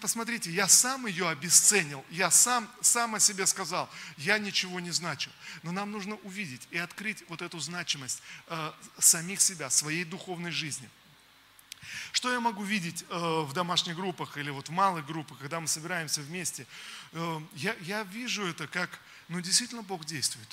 Посмотрите, 0.00 0.50
я 0.50 0.68
сам 0.68 1.06
ее 1.06 1.28
обесценил, 1.28 2.04
я 2.10 2.30
сам, 2.30 2.70
сам 2.80 3.14
о 3.14 3.20
себе 3.20 3.46
сказал, 3.46 3.88
я 4.16 4.38
ничего 4.38 4.80
не 4.80 4.90
значу. 4.90 5.30
Но 5.62 5.72
нам 5.72 5.90
нужно 5.90 6.16
увидеть 6.16 6.66
и 6.70 6.78
открыть 6.78 7.24
вот 7.28 7.42
эту 7.42 7.58
значимость 7.58 8.22
э, 8.48 8.72
самих 8.98 9.40
себя, 9.40 9.70
своей 9.70 10.04
духовной 10.04 10.50
жизни. 10.50 10.88
Что 12.12 12.32
я 12.32 12.40
могу 12.40 12.62
видеть 12.62 13.04
э, 13.08 13.16
в 13.16 13.52
домашних 13.52 13.96
группах 13.96 14.36
или 14.38 14.50
вот 14.50 14.68
в 14.68 14.72
малых 14.72 15.06
группах, 15.06 15.38
когда 15.38 15.60
мы 15.60 15.68
собираемся 15.68 16.20
вместе? 16.20 16.66
Э, 17.12 17.40
я, 17.54 17.74
я 17.80 18.02
вижу 18.04 18.46
это 18.46 18.66
как, 18.66 19.00
ну 19.28 19.40
действительно 19.40 19.82
Бог 19.82 20.04
действует. 20.04 20.48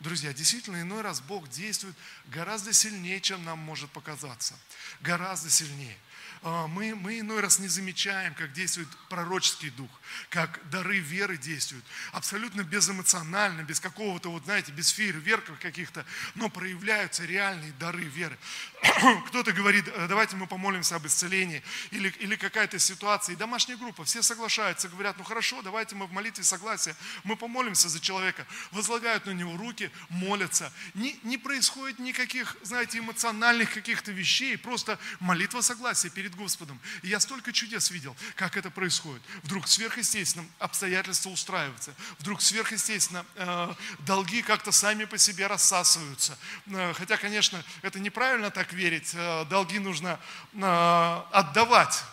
Друзья, 0.00 0.32
действительно, 0.32 0.80
иной 0.80 1.02
раз 1.02 1.20
Бог 1.20 1.48
действует 1.48 1.96
гораздо 2.26 2.72
сильнее, 2.72 3.20
чем 3.20 3.44
нам 3.44 3.58
может 3.58 3.90
показаться. 3.90 4.54
Гораздо 5.00 5.50
сильнее. 5.50 5.98
А, 6.42 6.68
мы, 6.68 6.94
мы 6.94 7.20
иной 7.20 7.40
раз 7.40 7.58
не 7.58 7.68
замечаем, 7.68 8.34
как 8.34 8.52
действует 8.52 8.88
пророческий 9.08 9.70
дух, 9.70 9.90
как 10.30 10.60
дары 10.70 10.98
веры 10.98 11.36
действуют. 11.36 11.84
Абсолютно 12.12 12.62
безэмоционально, 12.62 13.62
без 13.62 13.80
какого-то, 13.80 14.30
вот 14.30 14.44
знаете, 14.44 14.70
без 14.72 14.90
фейерверков 14.90 15.58
каких-то, 15.58 16.04
но 16.34 16.48
проявляются 16.48 17.24
реальные 17.24 17.72
дары 17.72 18.04
веры. 18.04 18.38
Кто-то 19.28 19.52
говорит, 19.52 19.88
«Э, 19.88 20.06
давайте 20.08 20.36
мы 20.36 20.46
помолимся 20.46 20.96
об 20.96 21.06
исцелении, 21.06 21.62
или, 21.90 22.08
или 22.20 22.36
какая-то 22.36 22.78
ситуация, 22.78 23.32
и 23.32 23.36
домашняя 23.36 23.76
группа, 23.76 24.04
все 24.04 24.22
соглашаются, 24.22 24.88
говорят, 24.88 25.18
ну 25.18 25.24
хорошо, 25.24 25.62
давайте 25.62 25.96
мы 25.96 26.06
в 26.06 26.12
молитве 26.12 26.44
согласия, 26.44 26.94
мы 27.24 27.36
помолимся 27.36 27.88
за 27.88 27.98
человека, 28.00 28.46
возлагают 28.70 29.26
на 29.26 29.32
него 29.32 29.56
руки, 29.56 29.87
молятся. 30.08 30.72
Не, 30.94 31.18
не 31.22 31.38
происходит 31.38 31.98
никаких, 31.98 32.56
знаете, 32.62 32.98
эмоциональных 32.98 33.72
каких-то 33.72 34.12
вещей, 34.12 34.56
просто 34.56 34.98
молитва 35.20 35.60
согласия 35.60 36.10
перед 36.10 36.34
Господом. 36.34 36.80
И 37.02 37.08
я 37.08 37.20
столько 37.20 37.52
чудес 37.52 37.90
видел, 37.90 38.16
как 38.36 38.56
это 38.56 38.70
происходит. 38.70 39.22
Вдруг 39.42 39.68
сверхъестественно 39.68 40.46
обстоятельства 40.58 41.30
устраиваются. 41.30 41.94
Вдруг 42.18 42.42
сверхъестественно 42.42 43.24
э, 43.34 43.74
долги 44.00 44.42
как-то 44.42 44.72
сами 44.72 45.04
по 45.04 45.18
себе 45.18 45.46
рассасываются. 45.46 46.38
Э, 46.66 46.92
хотя, 46.94 47.16
конечно, 47.16 47.62
это 47.82 47.98
неправильно 48.00 48.50
так 48.50 48.72
верить. 48.72 49.12
Э, 49.14 49.44
долги 49.46 49.78
нужно 49.78 50.20
э, 50.52 51.22
отдавать 51.32 52.04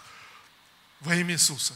во 1.01 1.15
имя 1.15 1.33
Иисуса. 1.33 1.75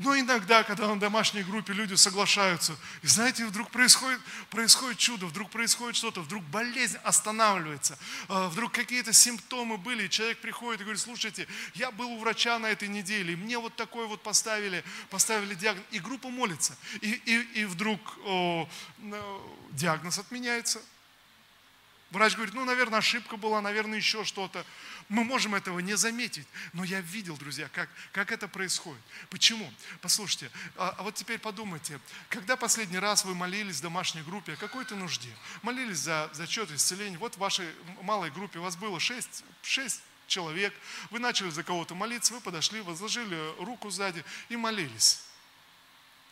Но 0.00 0.18
иногда, 0.18 0.62
когда 0.62 0.88
на 0.88 0.98
домашней 0.98 1.42
группе 1.42 1.74
люди 1.74 1.92
соглашаются, 1.92 2.74
и 3.02 3.06
знаете, 3.06 3.44
вдруг 3.44 3.70
происходит, 3.70 4.18
происходит 4.48 4.96
чудо, 4.96 5.26
вдруг 5.26 5.50
происходит 5.50 5.94
что-то, 5.94 6.22
вдруг 6.22 6.42
болезнь 6.44 6.96
останавливается, 7.04 7.98
а, 8.28 8.48
вдруг 8.48 8.72
какие-то 8.72 9.12
симптомы 9.12 9.76
были, 9.76 10.06
и 10.06 10.10
человек 10.10 10.38
приходит 10.38 10.80
и 10.80 10.84
говорит, 10.84 11.02
слушайте, 11.02 11.46
я 11.74 11.90
был 11.90 12.12
у 12.12 12.18
врача 12.18 12.58
на 12.58 12.66
этой 12.66 12.88
неделе, 12.88 13.34
и 13.34 13.36
мне 13.36 13.58
вот 13.58 13.76
такой 13.76 14.06
вот 14.06 14.22
поставили, 14.22 14.82
поставили 15.10 15.54
диагноз, 15.54 15.84
и 15.90 15.98
группа 15.98 16.30
молится, 16.30 16.74
и, 17.02 17.10
и, 17.26 17.60
и 17.60 17.64
вдруг 17.66 18.00
о, 18.24 18.66
диагноз 19.72 20.18
отменяется. 20.18 20.80
Врач 22.10 22.34
говорит, 22.34 22.54
ну, 22.54 22.64
наверное, 22.64 22.98
ошибка 22.98 23.36
была, 23.36 23.60
наверное, 23.60 23.98
еще 23.98 24.24
что-то. 24.24 24.66
Мы 25.08 25.22
можем 25.22 25.54
этого 25.54 25.78
не 25.78 25.96
заметить, 25.96 26.46
но 26.72 26.82
я 26.82 27.00
видел, 27.00 27.36
друзья, 27.36 27.68
как, 27.72 27.88
как 28.10 28.32
это 28.32 28.48
происходит. 28.48 29.00
Почему? 29.28 29.72
Послушайте, 30.00 30.50
а, 30.76 30.94
а 30.98 31.02
вот 31.04 31.14
теперь 31.14 31.38
подумайте, 31.38 32.00
когда 32.28 32.56
последний 32.56 32.98
раз 32.98 33.24
вы 33.24 33.34
молились 33.34 33.76
в 33.76 33.82
домашней 33.82 34.22
группе 34.22 34.54
о 34.54 34.56
какой-то 34.56 34.96
нужде, 34.96 35.30
молились 35.62 35.98
за, 35.98 36.28
за 36.32 36.48
что-то 36.48 36.74
исцеление, 36.74 37.18
вот 37.18 37.34
в 37.34 37.38
вашей 37.38 37.68
малой 38.02 38.30
группе 38.30 38.58
у 38.58 38.62
вас 38.62 38.74
было 38.74 38.98
6, 38.98 39.44
6 39.62 40.02
человек, 40.26 40.74
вы 41.10 41.20
начали 41.20 41.50
за 41.50 41.62
кого-то 41.62 41.94
молиться, 41.94 42.34
вы 42.34 42.40
подошли, 42.40 42.80
возложили 42.80 43.54
руку 43.62 43.90
сзади 43.90 44.24
и 44.48 44.56
молились. 44.56 45.22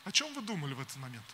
О 0.04 0.10
чем 0.10 0.32
вы 0.34 0.42
думали 0.42 0.74
в 0.74 0.80
этот 0.80 0.96
момент? 0.96 1.26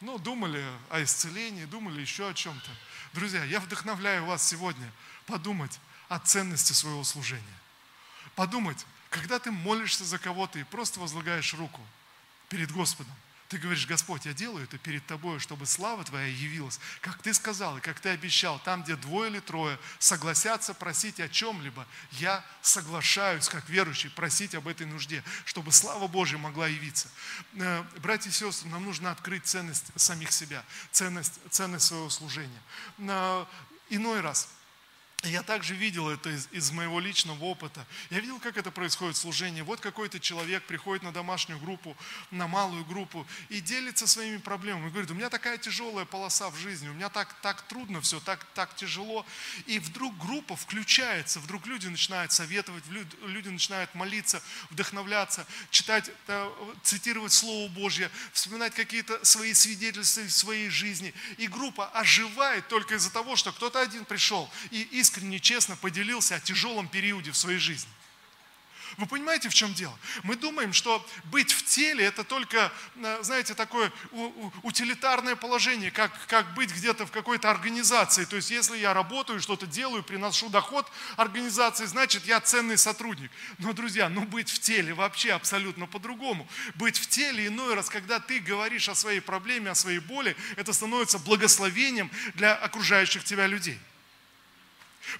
Ну, 0.00 0.18
думали 0.18 0.64
о 0.90 1.02
исцелении, 1.02 1.64
думали 1.64 2.00
еще 2.00 2.28
о 2.28 2.34
чем-то. 2.34 2.70
Друзья, 3.14 3.42
я 3.44 3.58
вдохновляю 3.58 4.24
вас 4.26 4.46
сегодня 4.46 4.92
подумать 5.26 5.80
о 6.08 6.18
ценности 6.18 6.72
своего 6.72 7.04
служения. 7.04 7.44
подумать, 8.36 8.86
когда 9.10 9.40
ты 9.40 9.50
молишься 9.50 10.04
за 10.04 10.18
кого-то 10.18 10.58
и 10.58 10.64
просто 10.64 11.00
возлагаешь 11.00 11.54
руку 11.54 11.80
перед 12.48 12.70
Господом, 12.70 13.12
ты 13.48 13.56
говоришь, 13.56 13.86
Господь, 13.86 14.26
я 14.26 14.34
делаю 14.34 14.64
это 14.64 14.76
перед 14.76 15.06
Тобой, 15.06 15.38
чтобы 15.40 15.64
слава 15.64 16.04
Твоя 16.04 16.26
явилась, 16.26 16.78
как 17.00 17.22
Ты 17.22 17.32
сказал 17.32 17.78
и 17.78 17.80
как 17.80 17.98
Ты 17.98 18.10
обещал, 18.10 18.58
там, 18.58 18.82
где 18.82 18.94
двое 18.94 19.30
или 19.30 19.40
трое 19.40 19.78
согласятся 19.98 20.74
просить 20.74 21.18
о 21.18 21.28
чем-либо, 21.28 21.86
я 22.12 22.44
соглашаюсь, 22.60 23.48
как 23.48 23.68
верующий, 23.70 24.10
просить 24.10 24.54
об 24.54 24.68
этой 24.68 24.86
нужде, 24.86 25.24
чтобы 25.46 25.72
слава 25.72 26.08
Божья 26.08 26.36
могла 26.36 26.68
явиться. 26.68 27.08
Э, 27.54 27.84
братья 28.02 28.28
и 28.28 28.32
сестры, 28.32 28.68
нам 28.68 28.84
нужно 28.84 29.10
открыть 29.10 29.46
ценность 29.46 29.86
самих 29.96 30.30
себя, 30.30 30.62
ценность, 30.90 31.40
ценность 31.50 31.86
своего 31.86 32.10
служения. 32.10 32.62
Э, 32.98 33.46
иной 33.88 34.20
раз– 34.20 34.48
я 35.24 35.42
также 35.42 35.74
видел 35.74 36.08
это 36.08 36.30
из, 36.30 36.48
из 36.52 36.70
моего 36.70 37.00
личного 37.00 37.44
опыта. 37.44 37.84
Я 38.08 38.20
видел, 38.20 38.38
как 38.38 38.56
это 38.56 38.70
происходит 38.70 39.16
в 39.16 39.18
служении. 39.18 39.62
Вот 39.62 39.80
какой-то 39.80 40.20
человек 40.20 40.62
приходит 40.62 41.02
на 41.02 41.12
домашнюю 41.12 41.58
группу, 41.58 41.96
на 42.30 42.46
малую 42.46 42.84
группу 42.84 43.26
и 43.48 43.60
делится 43.60 44.06
своими 44.06 44.36
проблемами. 44.36 44.86
И 44.86 44.90
говорит, 44.90 45.10
у 45.10 45.14
меня 45.14 45.28
такая 45.28 45.58
тяжелая 45.58 46.04
полоса 46.04 46.50
в 46.50 46.56
жизни, 46.56 46.88
у 46.88 46.92
меня 46.92 47.08
так, 47.08 47.34
так 47.42 47.62
трудно 47.62 48.00
все, 48.00 48.20
так, 48.20 48.44
так 48.54 48.76
тяжело. 48.76 49.26
И 49.66 49.80
вдруг 49.80 50.16
группа 50.18 50.54
включается, 50.54 51.40
вдруг 51.40 51.66
люди 51.66 51.88
начинают 51.88 52.30
советовать, 52.30 52.84
люди 52.86 53.48
начинают 53.48 53.92
молиться, 53.96 54.40
вдохновляться, 54.70 55.48
читать, 55.70 56.12
э, 56.28 56.50
цитировать 56.84 57.32
Слово 57.32 57.68
Божье, 57.70 58.08
вспоминать 58.32 58.74
какие-то 58.74 59.24
свои 59.24 59.52
свидетельства 59.52 60.22
в 60.22 60.30
своей 60.30 60.68
жизни. 60.68 61.12
И 61.38 61.48
группа 61.48 61.88
оживает 61.88 62.68
только 62.68 62.94
из-за 62.94 63.12
того, 63.12 63.34
что 63.34 63.50
кто-то 63.50 63.80
один 63.80 64.04
пришел 64.04 64.48
и, 64.70 64.82
и 64.82 65.07
искренне, 65.08 65.40
честно 65.40 65.74
поделился 65.76 66.36
о 66.36 66.40
тяжелом 66.40 66.86
периоде 66.86 67.30
в 67.30 67.36
своей 67.36 67.58
жизни. 67.58 67.90
Вы 68.96 69.06
понимаете, 69.06 69.48
в 69.48 69.54
чем 69.54 69.74
дело? 69.74 69.96
Мы 70.22 70.34
думаем, 70.34 70.72
что 70.72 71.06
быть 71.24 71.52
в 71.52 71.64
теле 71.64 72.04
это 72.04 72.24
только, 72.24 72.72
э, 72.96 73.18
знаете, 73.22 73.54
такое 73.54 73.92
утилитарное 74.62 75.36
положение, 75.36 75.90
как, 75.90 76.10
как 76.26 76.54
быть 76.54 76.74
где-то 76.74 77.06
в 77.06 77.12
какой-то 77.12 77.50
организации. 77.50 78.24
То 78.24 78.36
есть, 78.36 78.50
если 78.50 78.76
я 78.76 78.94
работаю, 78.94 79.40
что-то 79.40 79.66
делаю, 79.66 80.02
приношу 80.02 80.48
доход 80.48 80.90
организации, 81.16 81.84
значит, 81.84 82.26
я 82.26 82.40
ценный 82.40 82.78
сотрудник. 82.78 83.30
Но, 83.58 83.72
друзья, 83.72 84.08
ну 84.08 84.22
быть 84.22 84.50
в 84.50 84.58
теле 84.58 84.94
вообще 84.94 85.32
абсолютно 85.32 85.86
по-другому. 85.86 86.48
Быть 86.74 86.98
в 86.98 87.06
теле 87.08 87.46
иной 87.46 87.74
раз, 87.74 87.88
когда 87.88 88.18
ты 88.18 88.40
говоришь 88.40 88.88
о 88.88 88.94
своей 88.94 89.20
проблеме, 89.20 89.70
о 89.70 89.74
своей 89.74 90.00
боли, 90.00 90.36
это 90.56 90.72
становится 90.72 91.18
благословением 91.18 92.10
для 92.34 92.54
окружающих 92.54 93.22
тебя 93.22 93.46
людей. 93.46 93.78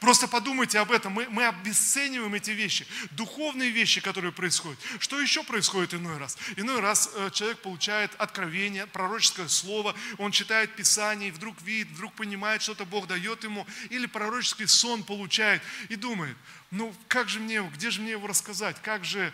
Просто 0.01 0.29
подумайте 0.29 0.79
об 0.79 0.93
этом. 0.93 1.13
Мы, 1.13 1.27
мы 1.29 1.47
обесцениваем 1.47 2.35
эти 2.35 2.51
вещи, 2.51 2.87
духовные 3.13 3.71
вещи, 3.71 4.01
которые 4.01 4.33
происходят. 4.33 4.79
Что 4.99 5.21
еще 5.21 5.43
происходит 5.43 5.95
иной 5.95 6.19
раз? 6.19 6.37
Иной 6.57 6.81
раз 6.81 7.11
э, 7.15 7.31
человек 7.33 7.59
получает 7.59 8.15
откровение, 8.19 8.87
пророческое 8.87 9.49
слово, 9.49 9.95
он 10.19 10.33
читает 10.33 10.75
Писание, 10.77 11.29
и 11.29 11.33
вдруг 11.33 11.61
видит, 11.63 11.89
вдруг 11.89 12.13
понимает, 12.15 12.63
что-то 12.63 12.85
Бог 12.85 13.07
дает 13.07 13.45
ему, 13.45 13.67
или 13.91 14.07
пророческий 14.07 14.67
сон 14.67 15.03
получает 15.03 15.63
и 15.89 15.97
думает, 15.97 16.37
ну 16.71 16.95
как 17.09 17.29
же 17.29 17.41
мне, 17.41 17.63
где 17.75 17.91
же 17.91 18.01
мне 18.03 18.13
его 18.13 18.27
рассказать, 18.27 18.81
как 18.83 19.05
же, 19.05 19.33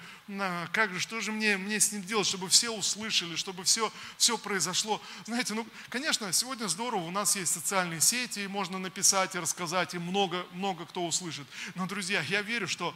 как 0.72 0.92
же, 0.92 1.00
что 1.00 1.20
же 1.20 1.32
мне, 1.32 1.56
мне 1.56 1.80
с 1.80 1.90
ним 1.90 2.02
делать, 2.02 2.26
чтобы 2.26 2.48
все 2.48 2.70
услышали, 2.70 3.34
чтобы 3.34 3.64
все, 3.64 3.92
все 4.16 4.38
произошло. 4.38 5.00
Знаете, 5.24 5.54
ну, 5.54 5.66
конечно, 5.88 6.32
сегодня 6.32 6.68
здорово, 6.68 7.02
у 7.02 7.10
нас 7.10 7.34
есть 7.34 7.52
социальные 7.52 8.00
сети, 8.00 8.40
и 8.40 8.46
можно 8.46 8.78
написать 8.78 9.34
и 9.34 9.38
рассказать, 9.38 9.94
и 9.94 9.98
много, 9.98 10.46
много 10.52 10.86
кто 10.86 11.04
услышит. 11.04 11.46
Но, 11.74 11.86
друзья, 11.86 12.22
я 12.22 12.42
верю, 12.42 12.68
что 12.68 12.94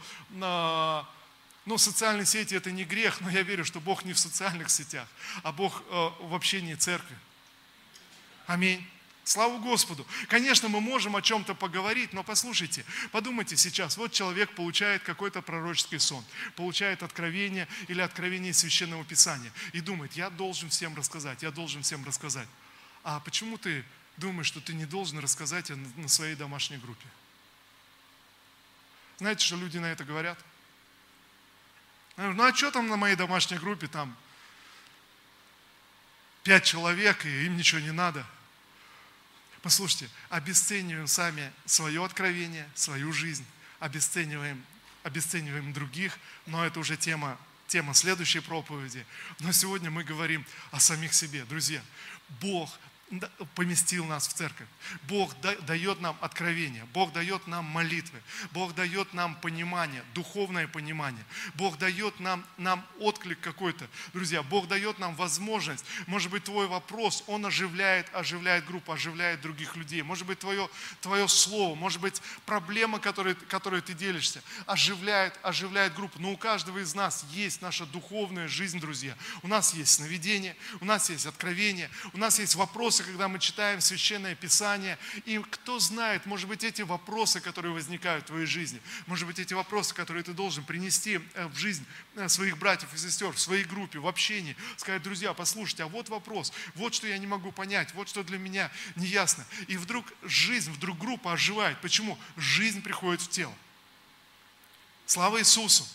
ну, 1.65 1.77
социальные 1.77 2.25
сети 2.25 2.55
это 2.55 2.71
не 2.71 2.85
грех, 2.85 3.21
но 3.21 3.29
я 3.29 3.43
верю, 3.43 3.65
что 3.65 3.79
Бог 3.79 4.05
не 4.05 4.13
в 4.13 4.19
социальных 4.19 4.69
сетях, 4.69 5.07
а 5.43 5.51
Бог 5.51 5.83
э, 5.89 6.09
в 6.21 6.33
общении 6.33 6.75
церкви. 6.75 7.15
Аминь. 8.47 8.83
Слава 9.29 9.59
Господу. 9.59 10.07
Конечно, 10.27 10.69
мы 10.69 10.81
можем 10.81 11.15
о 11.15 11.21
чем-то 11.21 11.53
поговорить, 11.53 12.13
но 12.13 12.23
послушайте, 12.23 12.83
подумайте 13.11 13.55
сейчас, 13.57 13.95
вот 13.95 14.11
человек 14.11 14.55
получает 14.55 15.03
какой-то 15.03 15.43
пророческий 15.43 15.99
сон, 15.99 16.25
получает 16.55 17.03
откровение 17.03 17.67
или 17.89 18.01
откровение 18.01 18.55
Священного 18.55 19.05
Писания 19.05 19.51
и 19.71 19.81
думает, 19.81 20.13
я 20.13 20.31
должен 20.31 20.71
всем 20.71 20.95
рассказать, 20.95 21.43
я 21.43 21.51
должен 21.51 21.83
всем 21.83 22.03
рассказать. 22.05 22.47
А 23.03 23.19
почему 23.19 23.59
ты 23.59 23.85
думаешь, 24.17 24.47
что 24.47 24.61
ты 24.61 24.73
не 24.73 24.87
должен 24.87 25.19
рассказать 25.19 25.69
на 25.69 26.07
своей 26.07 26.33
домашней 26.33 26.77
группе? 26.77 27.05
Знаете, 29.19 29.45
что 29.45 29.57
люди 29.57 29.77
на 29.77 29.91
это 29.91 30.05
говорят? 30.05 30.39
Ну 32.17 32.41
а 32.41 32.51
что 32.55 32.71
там 32.71 32.87
на 32.87 32.97
моей 32.97 33.15
домашней 33.15 33.59
группе, 33.59 33.85
там 33.85 34.17
пять 36.41 36.63
человек, 36.63 37.27
и 37.27 37.45
им 37.45 37.57
ничего 37.57 37.79
не 37.79 37.91
надо– 37.91 38.25
Послушайте, 39.61 40.09
обесцениваем 40.29 41.07
сами 41.07 41.51
свое 41.65 42.03
откровение, 42.03 42.69
свою 42.75 43.11
жизнь, 43.11 43.45
обесцениваем, 43.79 44.63
обесцениваем 45.03 45.73
других, 45.73 46.17
но 46.45 46.65
это 46.65 46.79
уже 46.79 46.95
тема, 46.95 47.37
тема 47.67 47.93
следующей 47.93 48.39
проповеди. 48.39 49.05
Но 49.39 49.51
сегодня 49.51 49.89
мы 49.89 50.03
говорим 50.03 50.45
о 50.71 50.79
самих 50.79 51.13
себе. 51.13 51.43
Друзья, 51.45 51.81
Бог 52.41 52.69
поместил 53.55 54.05
нас 54.05 54.27
в 54.27 54.33
церковь. 54.33 54.67
Бог 55.03 55.35
дает 55.39 55.99
нам 55.99 56.17
откровение, 56.21 56.85
Бог 56.93 57.11
дает 57.11 57.47
нам 57.47 57.65
молитвы, 57.65 58.21
Бог 58.51 58.75
дает 58.75 59.13
нам 59.13 59.35
понимание, 59.35 60.03
духовное 60.13 60.67
понимание. 60.67 61.23
Бог 61.55 61.77
дает 61.77 62.19
нам, 62.19 62.45
нам 62.57 62.85
отклик 62.99 63.39
какой-то. 63.39 63.87
Друзья, 64.13 64.43
Бог 64.43 64.67
дает 64.67 64.99
нам 64.99 65.15
возможность. 65.15 65.85
Может 66.07 66.29
быть, 66.29 66.43
твой 66.43 66.67
вопрос, 66.67 67.23
он 67.27 67.45
оживляет, 67.45 68.07
оживляет 68.13 68.65
группу, 68.65 68.91
оживляет 68.91 69.41
других 69.41 69.75
людей. 69.75 70.01
Может 70.03 70.27
быть, 70.27 70.39
твое, 70.39 70.69
твое 71.01 71.27
слово, 71.27 71.75
может 71.75 71.99
быть, 72.01 72.21
проблема, 72.45 72.99
которой, 72.99 73.35
которой 73.35 73.81
ты 73.81 73.93
делишься, 73.93 74.43
оживляет, 74.65 75.37
оживляет 75.41 75.95
группу. 75.95 76.19
Но 76.19 76.31
у 76.31 76.37
каждого 76.37 76.79
из 76.79 76.93
нас 76.93 77.25
есть 77.31 77.61
наша 77.61 77.85
духовная 77.87 78.47
жизнь, 78.47 78.79
друзья. 78.79 79.15
У 79.41 79.47
нас 79.47 79.73
есть 79.73 79.93
сновидение, 79.93 80.55
у 80.79 80.85
нас 80.85 81.09
есть 81.09 81.25
откровение, 81.25 81.89
у 82.13 82.17
нас 82.17 82.39
есть 82.39 82.55
вопросы, 82.55 82.98
вопросы, 82.99 83.03
когда 83.03 83.27
мы 83.27 83.39
читаем 83.39 83.81
Священное 83.81 84.35
Писание. 84.35 84.97
И 85.25 85.39
кто 85.51 85.79
знает, 85.79 86.25
может 86.25 86.47
быть, 86.47 86.63
эти 86.63 86.81
вопросы, 86.83 87.39
которые 87.39 87.73
возникают 87.73 88.25
в 88.25 88.27
твоей 88.27 88.45
жизни, 88.45 88.81
может 89.07 89.27
быть, 89.27 89.39
эти 89.39 89.53
вопросы, 89.53 89.93
которые 89.93 90.23
ты 90.23 90.33
должен 90.33 90.63
принести 90.63 91.19
э, 91.33 91.47
в 91.47 91.57
жизнь 91.57 91.85
э, 92.15 92.27
своих 92.29 92.57
братьев 92.57 92.93
и 92.93 92.97
сестер, 92.97 93.31
в 93.31 93.39
своей 93.39 93.63
группе, 93.63 93.99
в 93.99 94.07
общении, 94.07 94.55
сказать, 94.77 95.01
друзья, 95.03 95.33
послушайте, 95.33 95.83
а 95.83 95.87
вот 95.87 96.09
вопрос, 96.09 96.51
вот 96.75 96.93
что 96.93 97.07
я 97.07 97.17
не 97.17 97.27
могу 97.27 97.51
понять, 97.51 97.93
вот 97.93 98.09
что 98.09 98.23
для 98.23 98.37
меня 98.37 98.71
не 98.95 99.07
ясно. 99.07 99.45
И 99.67 99.77
вдруг 99.77 100.05
жизнь, 100.23 100.71
вдруг 100.71 100.97
группа 100.97 101.33
оживает. 101.33 101.79
Почему? 101.81 102.17
Жизнь 102.37 102.81
приходит 102.81 103.21
в 103.21 103.29
тело. 103.29 103.53
Слава 105.05 105.39
Иисусу! 105.39 105.85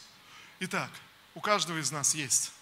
Итак, 0.60 0.90
у 1.34 1.40
каждого 1.40 1.78
из 1.78 1.90
нас 1.90 2.14
есть. 2.14 2.52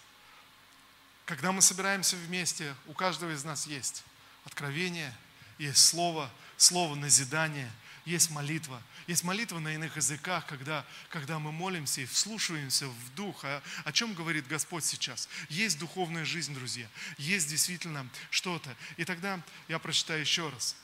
Когда 1.25 1.51
мы 1.51 1.61
собираемся 1.61 2.17
вместе, 2.17 2.75
у 2.87 2.93
каждого 2.93 3.31
из 3.31 3.43
нас 3.43 3.67
есть 3.67 4.03
откровение, 4.45 5.13
есть 5.57 5.77
слово, 5.77 6.31
слово 6.57 6.95
назидания, 6.95 7.71
есть 8.05 8.31
молитва. 8.31 8.81
Есть 9.07 9.23
молитва 9.23 9.59
на 9.59 9.73
иных 9.73 9.97
языках, 9.97 10.45
когда, 10.45 10.85
когда 11.09 11.39
мы 11.39 11.51
молимся 11.51 12.01
и 12.01 12.05
вслушиваемся 12.05 12.87
в 12.87 13.15
дух. 13.15 13.43
А, 13.43 13.61
о 13.83 13.91
чем 13.91 14.13
говорит 14.13 14.47
Господь 14.47 14.85
сейчас? 14.85 15.27
Есть 15.49 15.79
духовная 15.79 16.25
жизнь, 16.25 16.53
друзья. 16.53 16.87
Есть 17.17 17.49
действительно 17.49 18.07
что-то. 18.29 18.75
И 18.97 19.05
тогда 19.05 19.41
я 19.67 19.79
прочитаю 19.79 20.21
еще 20.21 20.49
раз. 20.49 20.75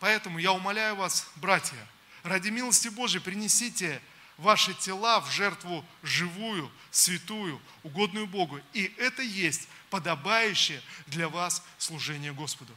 Поэтому 0.00 0.38
я 0.38 0.52
умоляю 0.52 0.96
вас, 0.96 1.28
братья, 1.36 1.76
ради 2.22 2.48
милости 2.48 2.88
Божией 2.88 3.22
принесите 3.22 4.00
ваши 4.38 4.72
тела 4.74 5.20
в 5.20 5.30
жертву 5.30 5.84
живую, 6.02 6.70
святую, 6.90 7.60
угодную 7.82 8.26
Богу. 8.26 8.60
И 8.72 8.94
это 8.96 9.22
есть 9.22 9.68
подобающее 9.90 10.80
для 11.06 11.28
вас 11.28 11.62
служение 11.78 12.32
Господу. 12.32 12.74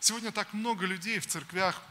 Сегодня 0.00 0.32
так 0.32 0.52
много 0.52 0.86
людей 0.86 1.18
в 1.18 1.26
церквях, 1.26 1.82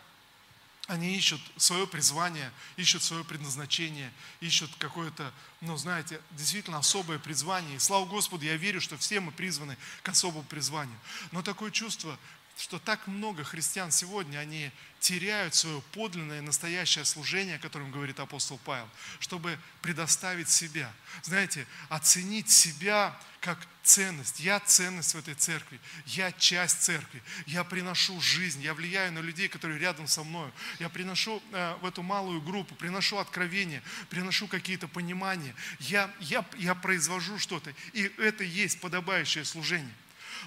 они 0.88 1.18
ищут 1.18 1.42
свое 1.58 1.86
призвание, 1.86 2.50
ищут 2.78 3.04
свое 3.04 3.26
предназначение, 3.26 4.12
ищут 4.40 4.72
какое-то, 4.80 5.34
ну, 5.60 5.76
знаете, 5.76 6.22
действительно 6.32 6.78
особое 6.78 7.20
призвание. 7.20 7.76
И 7.76 7.80
слава 7.80 8.06
Господу, 8.06 8.46
я 8.46 8.56
верю, 8.56 8.80
что 8.80 8.98
все 8.98 9.20
мы 9.20 9.34
призваны 9.34 9.78
к 10.02 10.10
особому 10.10 10.44
призванию. 10.46 10.98
Но 11.32 11.42
такое 11.42 11.72
чувство, 11.72 12.18
что 12.58 12.80
так 12.80 13.06
много 13.08 13.44
христиан 13.44 13.92
сегодня, 13.92 14.40
они 14.40 14.72
теряют 15.00 15.54
свое 15.54 15.82
подлинное, 15.94 16.42
настоящее 16.42 17.06
служение, 17.06 17.58
о 17.58 17.60
котором 17.60 17.92
говорит 17.92 18.20
апостол 18.20 18.60
Павел, 18.66 18.90
чтобы 19.20 19.60
предоставить 19.82 20.50
себя. 20.50 20.92
Знаете, 21.22 21.68
оценить 21.90 22.50
себя 22.50 23.18
как 23.40 23.60
ценность. 23.84 24.40
Я 24.40 24.60
ценность 24.60 25.14
в 25.14 25.18
этой 25.20 25.36
церкви. 25.36 25.80
Я 26.08 26.32
часть 26.32 26.82
церкви. 26.82 27.22
Я 27.46 27.64
приношу 27.64 28.20
жизнь. 28.20 28.62
Я 28.62 28.74
влияю 28.74 29.14
на 29.14 29.20
людей, 29.20 29.48
которые 29.48 29.80
рядом 29.80 30.08
со 30.08 30.24
мной. 30.24 30.52
Я 30.80 30.90
приношу 30.90 31.42
э, 31.52 31.76
в 31.82 31.86
эту 31.86 32.02
малую 32.02 32.42
группу, 32.42 32.74
приношу 32.76 33.18
откровения, 33.18 33.84
приношу 34.10 34.48
какие-то 34.48 34.88
понимания. 34.88 35.56
Я, 35.80 36.12
я, 36.20 36.44
я 36.58 36.74
произвожу 36.74 37.38
что-то. 37.38 37.72
И 37.94 38.12
это 38.18 38.44
есть 38.44 38.82
подобающее 38.82 39.46
служение. 39.46 39.94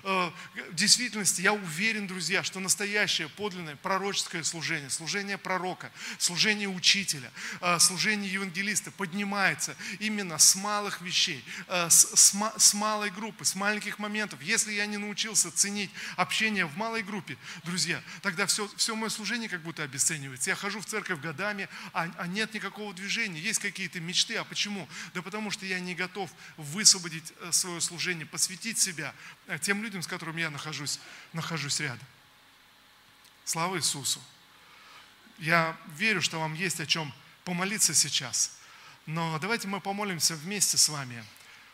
Э, 0.03 0.31
в 0.71 0.75
действительности 0.75 1.43
я 1.43 1.53
уверен, 1.53 2.07
друзья, 2.07 2.43
что 2.43 2.61
настоящее, 2.61 3.29
подлинное 3.29 3.77
пророческое 3.77 4.43
служение, 4.43 4.91
служение 4.91 5.39
пророка, 5.39 5.91
служение 6.19 6.69
учителя, 6.69 7.31
э, 7.61 7.79
служение 7.79 8.33
евангелиста 8.33 8.91
поднимается 8.91 9.77
именно 9.99 10.39
с 10.39 10.55
малых 10.55 11.01
вещей, 11.01 11.45
э, 11.69 11.89
с, 11.91 12.35
с, 12.57 12.75
малой 12.75 13.11
группы, 13.11 13.45
с 13.45 13.55
маленьких 13.55 13.99
моментов. 13.99 14.41
Если 14.43 14.73
я 14.73 14.87
не 14.87 14.97
научился 14.97 15.51
ценить 15.51 15.91
общение 16.17 16.67
в 16.67 16.77
малой 16.77 17.03
группе, 17.03 17.37
друзья, 17.65 18.03
тогда 18.23 18.47
все, 18.47 18.69
все 18.77 18.95
мое 18.95 19.11
служение 19.11 19.49
как 19.49 19.63
будто 19.63 19.83
обесценивается. 19.83 20.51
Я 20.51 20.57
хожу 20.57 20.81
в 20.81 20.87
церковь 20.87 21.21
годами, 21.21 21.69
а, 21.93 22.11
а 22.19 22.27
нет 22.27 22.55
никакого 22.55 22.95
движения. 22.95 23.41
Есть 23.41 23.61
какие-то 23.61 24.01
мечты. 24.01 24.37
А 24.37 24.45
почему? 24.45 24.89
Да 25.15 25.23
потому 25.23 25.51
что 25.51 25.67
я 25.67 25.81
не 25.81 25.95
готов 25.95 26.31
высвободить 26.57 27.33
свое 27.51 27.81
служение, 27.81 28.27
посвятить 28.27 28.79
себя 28.79 29.15
тем 29.61 29.83
людям, 29.83 29.90
с 29.99 30.07
которыми 30.07 30.41
я 30.41 30.51
нахожусь, 30.51 31.01
нахожусь 31.33 31.81
рядом. 31.81 32.07
Слава 33.45 33.77
Иисусу! 33.77 34.21
Я 35.39 35.77
верю, 35.97 36.23
что 36.23 36.39
вам 36.39 36.55
есть 36.55 36.81
о 36.81 36.87
чем 36.87 37.13
помолиться 37.45 37.95
сейчас. 37.95 38.59
Но 39.07 39.39
давайте 39.39 39.67
мы 39.67 39.81
помолимся 39.81 40.37
вместе 40.37 40.77
с 40.77 40.89
вами, 40.89 41.25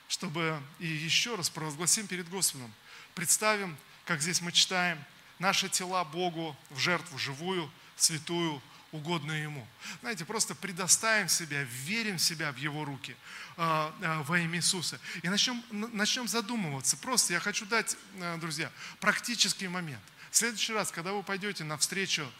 чтобы 0.08 0.60
и 0.78 0.86
еще 0.86 1.34
раз 1.34 1.50
провозгласим 1.50 2.06
перед 2.06 2.28
Господом. 2.28 2.72
Представим, 3.14 3.76
как 4.04 4.22
здесь 4.22 4.40
мы 4.40 4.52
читаем, 4.52 5.04
наши 5.38 5.68
тела 5.68 6.04
Богу 6.04 6.56
в 6.70 6.78
жертву 6.78 7.18
живую, 7.18 7.70
святую, 7.96 8.62
угодную 8.92 9.42
Ему. 9.42 9.66
Знаете, 10.00 10.24
просто 10.24 10.54
предоставим 10.54 11.28
себя, 11.28 11.62
верим 11.62 12.18
в 12.18 12.22
себя 12.22 12.52
в 12.52 12.56
Его 12.56 12.84
руки 12.84 13.16
а, 13.56 13.94
а, 14.02 14.22
во 14.22 14.38
имя 14.38 14.58
Иисуса. 14.58 15.00
И 15.22 15.28
начнем, 15.28 15.62
начнем 15.70 16.28
задумываться. 16.28 16.96
Просто 16.96 17.32
я 17.32 17.40
хочу 17.40 17.66
дать, 17.66 17.96
а, 18.20 18.36
друзья, 18.38 18.70
практический 19.00 19.68
момент. 19.68 20.02
В 20.30 20.36
следующий 20.36 20.72
раз, 20.72 20.90
когда 20.90 21.12
вы 21.12 21.22
пойдете 21.22 21.64
на 21.64 21.78
встречу 21.78 22.30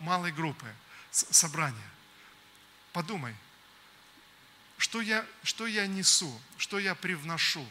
малой 0.00 0.32
группы, 0.32 0.66
собрания, 1.12 1.90
подумай, 2.92 3.34
что 4.78 5.00
я, 5.00 5.24
что 5.44 5.68
я 5.68 5.86
несу, 5.86 6.38
что 6.58 6.80
я 6.80 6.96
привношу. 6.96 7.64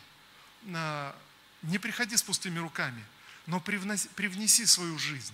Не 0.63 1.77
приходи 1.77 2.15
с 2.15 2.23
пустыми 2.23 2.57
руками, 2.57 3.03
но 3.47 3.59
привноси, 3.59 4.07
привнеси 4.15 4.65
свою 4.65 4.97
жизнь, 4.97 5.33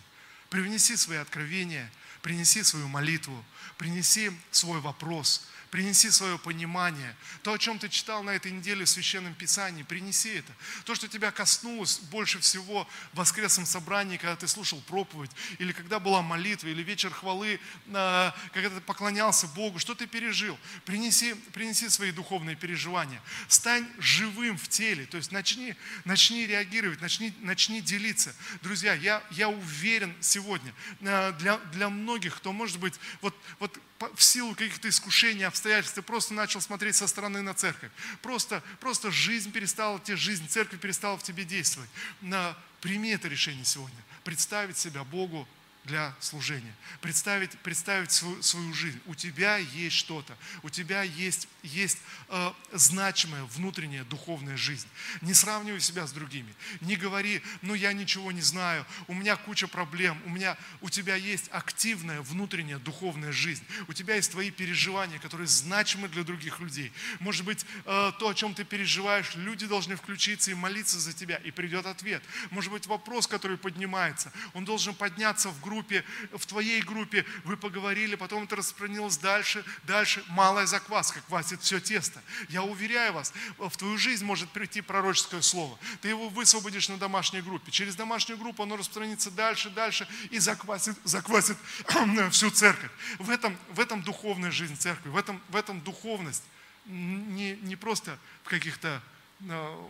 привнеси 0.49 0.95
свои 0.97 1.17
откровения– 1.17 1.89
принеси 2.21 2.63
свою 2.63 2.87
молитву, 2.87 3.43
принеси 3.77 4.31
свой 4.51 4.79
вопрос, 4.79 5.47
принеси 5.71 6.09
свое 6.09 6.37
понимание. 6.37 7.15
То, 7.43 7.53
о 7.53 7.57
чем 7.57 7.79
ты 7.79 7.89
читал 7.89 8.23
на 8.23 8.31
этой 8.31 8.51
неделе 8.51 8.85
в 8.85 8.89
Священном 8.89 9.33
Писании, 9.33 9.83
принеси 9.83 10.35
это. 10.35 10.51
То, 10.85 10.95
что 10.95 11.07
тебя 11.07 11.31
коснулось 11.31 11.99
больше 11.99 12.39
всего 12.39 12.87
в 13.13 13.17
воскресном 13.17 13.65
собрании, 13.65 14.17
когда 14.17 14.35
ты 14.35 14.47
слушал 14.47 14.81
проповедь, 14.81 15.31
или 15.59 15.71
когда 15.71 15.99
была 15.99 16.21
молитва, 16.21 16.67
или 16.67 16.81
вечер 16.83 17.11
хвалы, 17.11 17.59
а, 17.93 18.35
когда 18.53 18.69
ты 18.69 18.81
поклонялся 18.81 19.47
Богу, 19.47 19.79
что 19.79 19.95
ты 19.95 20.07
пережил. 20.07 20.57
Принеси, 20.85 21.33
принеси 21.53 21.89
свои 21.89 22.11
духовные 22.11 22.55
переживания. 22.55 23.21
Стань 23.47 23.87
живым 23.99 24.57
в 24.57 24.67
теле, 24.69 25.05
то 25.05 25.17
есть 25.17 25.31
начни, 25.31 25.75
начни 26.05 26.47
реагировать, 26.47 27.01
начни, 27.01 27.33
начни 27.39 27.81
делиться. 27.81 28.35
Друзья, 28.61 28.93
я, 28.93 29.23
я 29.31 29.49
уверен 29.49 30.15
сегодня, 30.21 30.73
а, 31.01 31.31
для, 31.33 31.57
для 31.57 31.89
многих, 31.89 32.37
кто 32.37 32.53
может 32.53 32.79
быть 32.79 32.93
вот, 33.21 33.35
вот 33.59 33.77
в 34.15 34.23
силу 34.23 34.53
каких-то 34.53 34.89
искушений, 34.89 35.43
обстоятельств, 35.43 35.95
ты 35.95 36.01
просто 36.01 36.33
начал 36.33 36.61
смотреть 36.61 36.95
со 36.95 37.07
стороны 37.07 37.41
на 37.41 37.53
церковь. 37.53 37.91
Просто, 38.21 38.63
просто 38.79 39.11
жизнь 39.11 39.51
перестала, 39.51 39.99
тебе 39.99 40.17
жизнь, 40.17 40.47
церковь 40.47 40.79
перестала 40.79 41.17
в 41.17 41.23
тебе 41.23 41.43
действовать. 41.43 41.89
На, 42.21 42.55
прими 42.81 43.09
это 43.09 43.27
решение 43.27 43.65
сегодня. 43.65 43.97
Представить 44.23 44.77
себя 44.77 45.03
Богу 45.03 45.47
для 45.87 46.13
служения. 46.19 46.75
Представить, 47.01 47.57
представить 47.59 48.11
свою, 48.11 48.43
свою 48.43 48.73
жизнь. 48.73 48.99
У 49.05 49.15
тебя 49.15 49.57
есть 49.57 49.95
что-то, 49.95 50.37
у 50.61 50.69
тебя 50.69 51.01
есть, 51.01 51.47
есть 51.63 51.97
э, 52.27 52.51
значимая 52.73 53.43
внутренняя 53.45 54.03
духовная 54.03 54.57
жизнь. 54.57 54.87
Не 55.21 55.33
сравнивай 55.33 55.79
себя 55.79 56.05
с 56.05 56.11
другими. 56.11 56.53
Не 56.81 56.97
говори, 56.97 57.41
ну 57.61 57.73
я 57.73 57.93
ничего 57.93 58.31
не 58.31 58.41
знаю, 58.41 58.85
у 59.07 59.13
меня 59.13 59.37
куча 59.37 59.67
проблем, 59.67 60.21
у, 60.25 60.29
меня, 60.29 60.57
у 60.81 60.89
тебя 60.89 61.15
есть 61.15 61.47
активная 61.51 62.21
внутренняя 62.21 62.79
духовная 62.79 63.31
жизнь. 63.31 63.63
У 63.87 63.93
тебя 63.93 64.15
есть 64.15 64.31
твои 64.31 64.51
переживания, 64.51 65.19
которые 65.19 65.47
значимы 65.47 66.09
для 66.09 66.23
других 66.23 66.59
людей. 66.59 66.91
Может 67.19 67.45
быть, 67.45 67.65
э, 67.85 68.11
то, 68.19 68.29
о 68.29 68.33
чем 68.33 68.53
ты 68.53 68.65
переживаешь, 68.65 69.35
люди 69.35 69.65
должны 69.65 69.95
включиться 69.95 70.51
и 70.51 70.53
молиться 70.53 70.99
за 70.99 71.13
тебя, 71.13 71.37
и 71.37 71.51
придет 71.51 71.85
ответ. 71.85 72.21
Может 72.51 72.71
быть, 72.71 72.87
вопрос, 72.87 73.25
который 73.25 73.57
поднимается, 73.57 74.33
он 74.53 74.65
должен 74.65 74.93
подняться 74.93 75.49
в 75.49 75.61
группу 75.61 75.76
группе, 75.77 76.03
в 76.33 76.45
твоей 76.45 76.81
группе 76.81 77.25
вы 77.43 77.55
поговорили, 77.55 78.15
потом 78.15 78.43
это 78.43 78.55
распространилось 78.55 79.17
дальше, 79.17 79.63
дальше. 79.83 80.23
Малая 80.29 80.65
закваска 80.65 81.21
квасит 81.27 81.61
все 81.61 81.79
тесто. 81.79 82.21
Я 82.49 82.63
уверяю 82.63 83.13
вас, 83.13 83.33
в 83.57 83.77
твою 83.77 83.97
жизнь 83.97 84.25
может 84.25 84.49
прийти 84.49 84.81
пророческое 84.81 85.41
слово. 85.41 85.77
Ты 86.01 86.09
его 86.09 86.29
высвободишь 86.29 86.89
на 86.89 86.97
домашней 86.97 87.41
группе. 87.41 87.71
Через 87.71 87.95
домашнюю 87.95 88.39
группу 88.39 88.63
оно 88.63 88.75
распространится 88.75 89.29
дальше, 89.29 89.69
дальше 89.69 90.07
и 90.31 90.39
заквасит, 90.39 90.97
заквасит 91.03 91.57
всю 92.31 92.49
церковь. 92.49 92.91
В 93.19 93.29
этом, 93.29 93.55
в 93.69 93.79
этом 93.79 94.01
духовная 94.01 94.51
жизнь 94.51 94.77
церкви, 94.77 95.09
в 95.09 95.17
этом, 95.17 95.41
в 95.49 95.55
этом 95.55 95.81
духовность. 95.81 96.43
Не, 96.85 97.57
не 97.57 97.75
просто 97.75 98.17
в 98.43 98.49
каких-то, 98.49 99.01
э, 99.41 99.85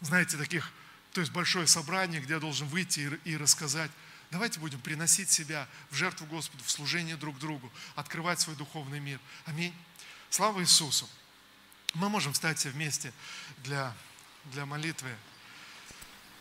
знаете, 0.00 0.36
таких 0.36 0.70
то 1.14 1.20
есть 1.20 1.32
большое 1.32 1.68
собрание, 1.68 2.20
где 2.20 2.34
я 2.34 2.40
должен 2.40 2.66
выйти 2.66 3.08
и, 3.24 3.30
и 3.30 3.36
рассказать. 3.36 3.90
Давайте 4.34 4.58
будем 4.58 4.80
приносить 4.80 5.30
себя 5.30 5.68
в 5.90 5.94
жертву 5.94 6.26
Господу, 6.26 6.64
в 6.64 6.70
служение 6.72 7.16
друг 7.16 7.38
другу, 7.38 7.70
открывать 7.94 8.40
свой 8.40 8.56
духовный 8.56 8.98
мир. 8.98 9.20
Аминь. 9.44 9.72
Слава 10.28 10.60
Иисусу. 10.60 11.08
Мы 11.94 12.08
можем 12.08 12.32
встать 12.32 12.58
все 12.58 12.70
вместе 12.70 13.12
для, 13.58 13.94
для 14.46 14.66
молитвы 14.66 15.14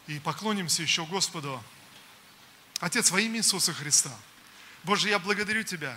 и 0.07 0.17
поклонимся 0.17 0.81
еще 0.81 1.05
Господу. 1.05 1.63
Отец, 2.79 3.11
во 3.11 3.21
имя 3.21 3.37
Иисуса 3.37 3.73
Христа. 3.73 4.17
Боже, 4.83 5.09
я 5.09 5.19
благодарю 5.19 5.61
Тебя, 5.61 5.95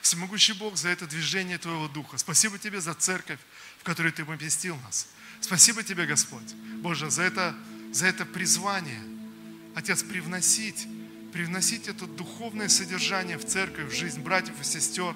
всемогущий 0.00 0.54
Бог, 0.54 0.76
за 0.76 0.88
это 0.88 1.06
движение 1.06 1.58
Твоего 1.58 1.86
Духа. 1.86 2.18
Спасибо 2.18 2.58
Тебе 2.58 2.80
за 2.80 2.94
церковь, 2.94 3.38
в 3.78 3.84
которой 3.84 4.10
Ты 4.10 4.24
поместил 4.24 4.76
нас. 4.78 5.06
Спасибо 5.40 5.84
Тебе, 5.84 6.06
Господь, 6.06 6.54
Боже, 6.82 7.08
за 7.08 7.22
это, 7.22 7.56
за 7.92 8.08
это 8.08 8.26
призвание, 8.26 9.00
Отец, 9.76 10.02
привносить 10.02 10.88
привносить 11.36 11.86
это 11.86 12.06
духовное 12.06 12.68
содержание 12.68 13.36
в 13.36 13.44
церковь, 13.44 13.92
в 13.92 13.94
жизнь 13.94 14.22
братьев 14.22 14.54
и 14.58 14.64
сестер. 14.64 15.14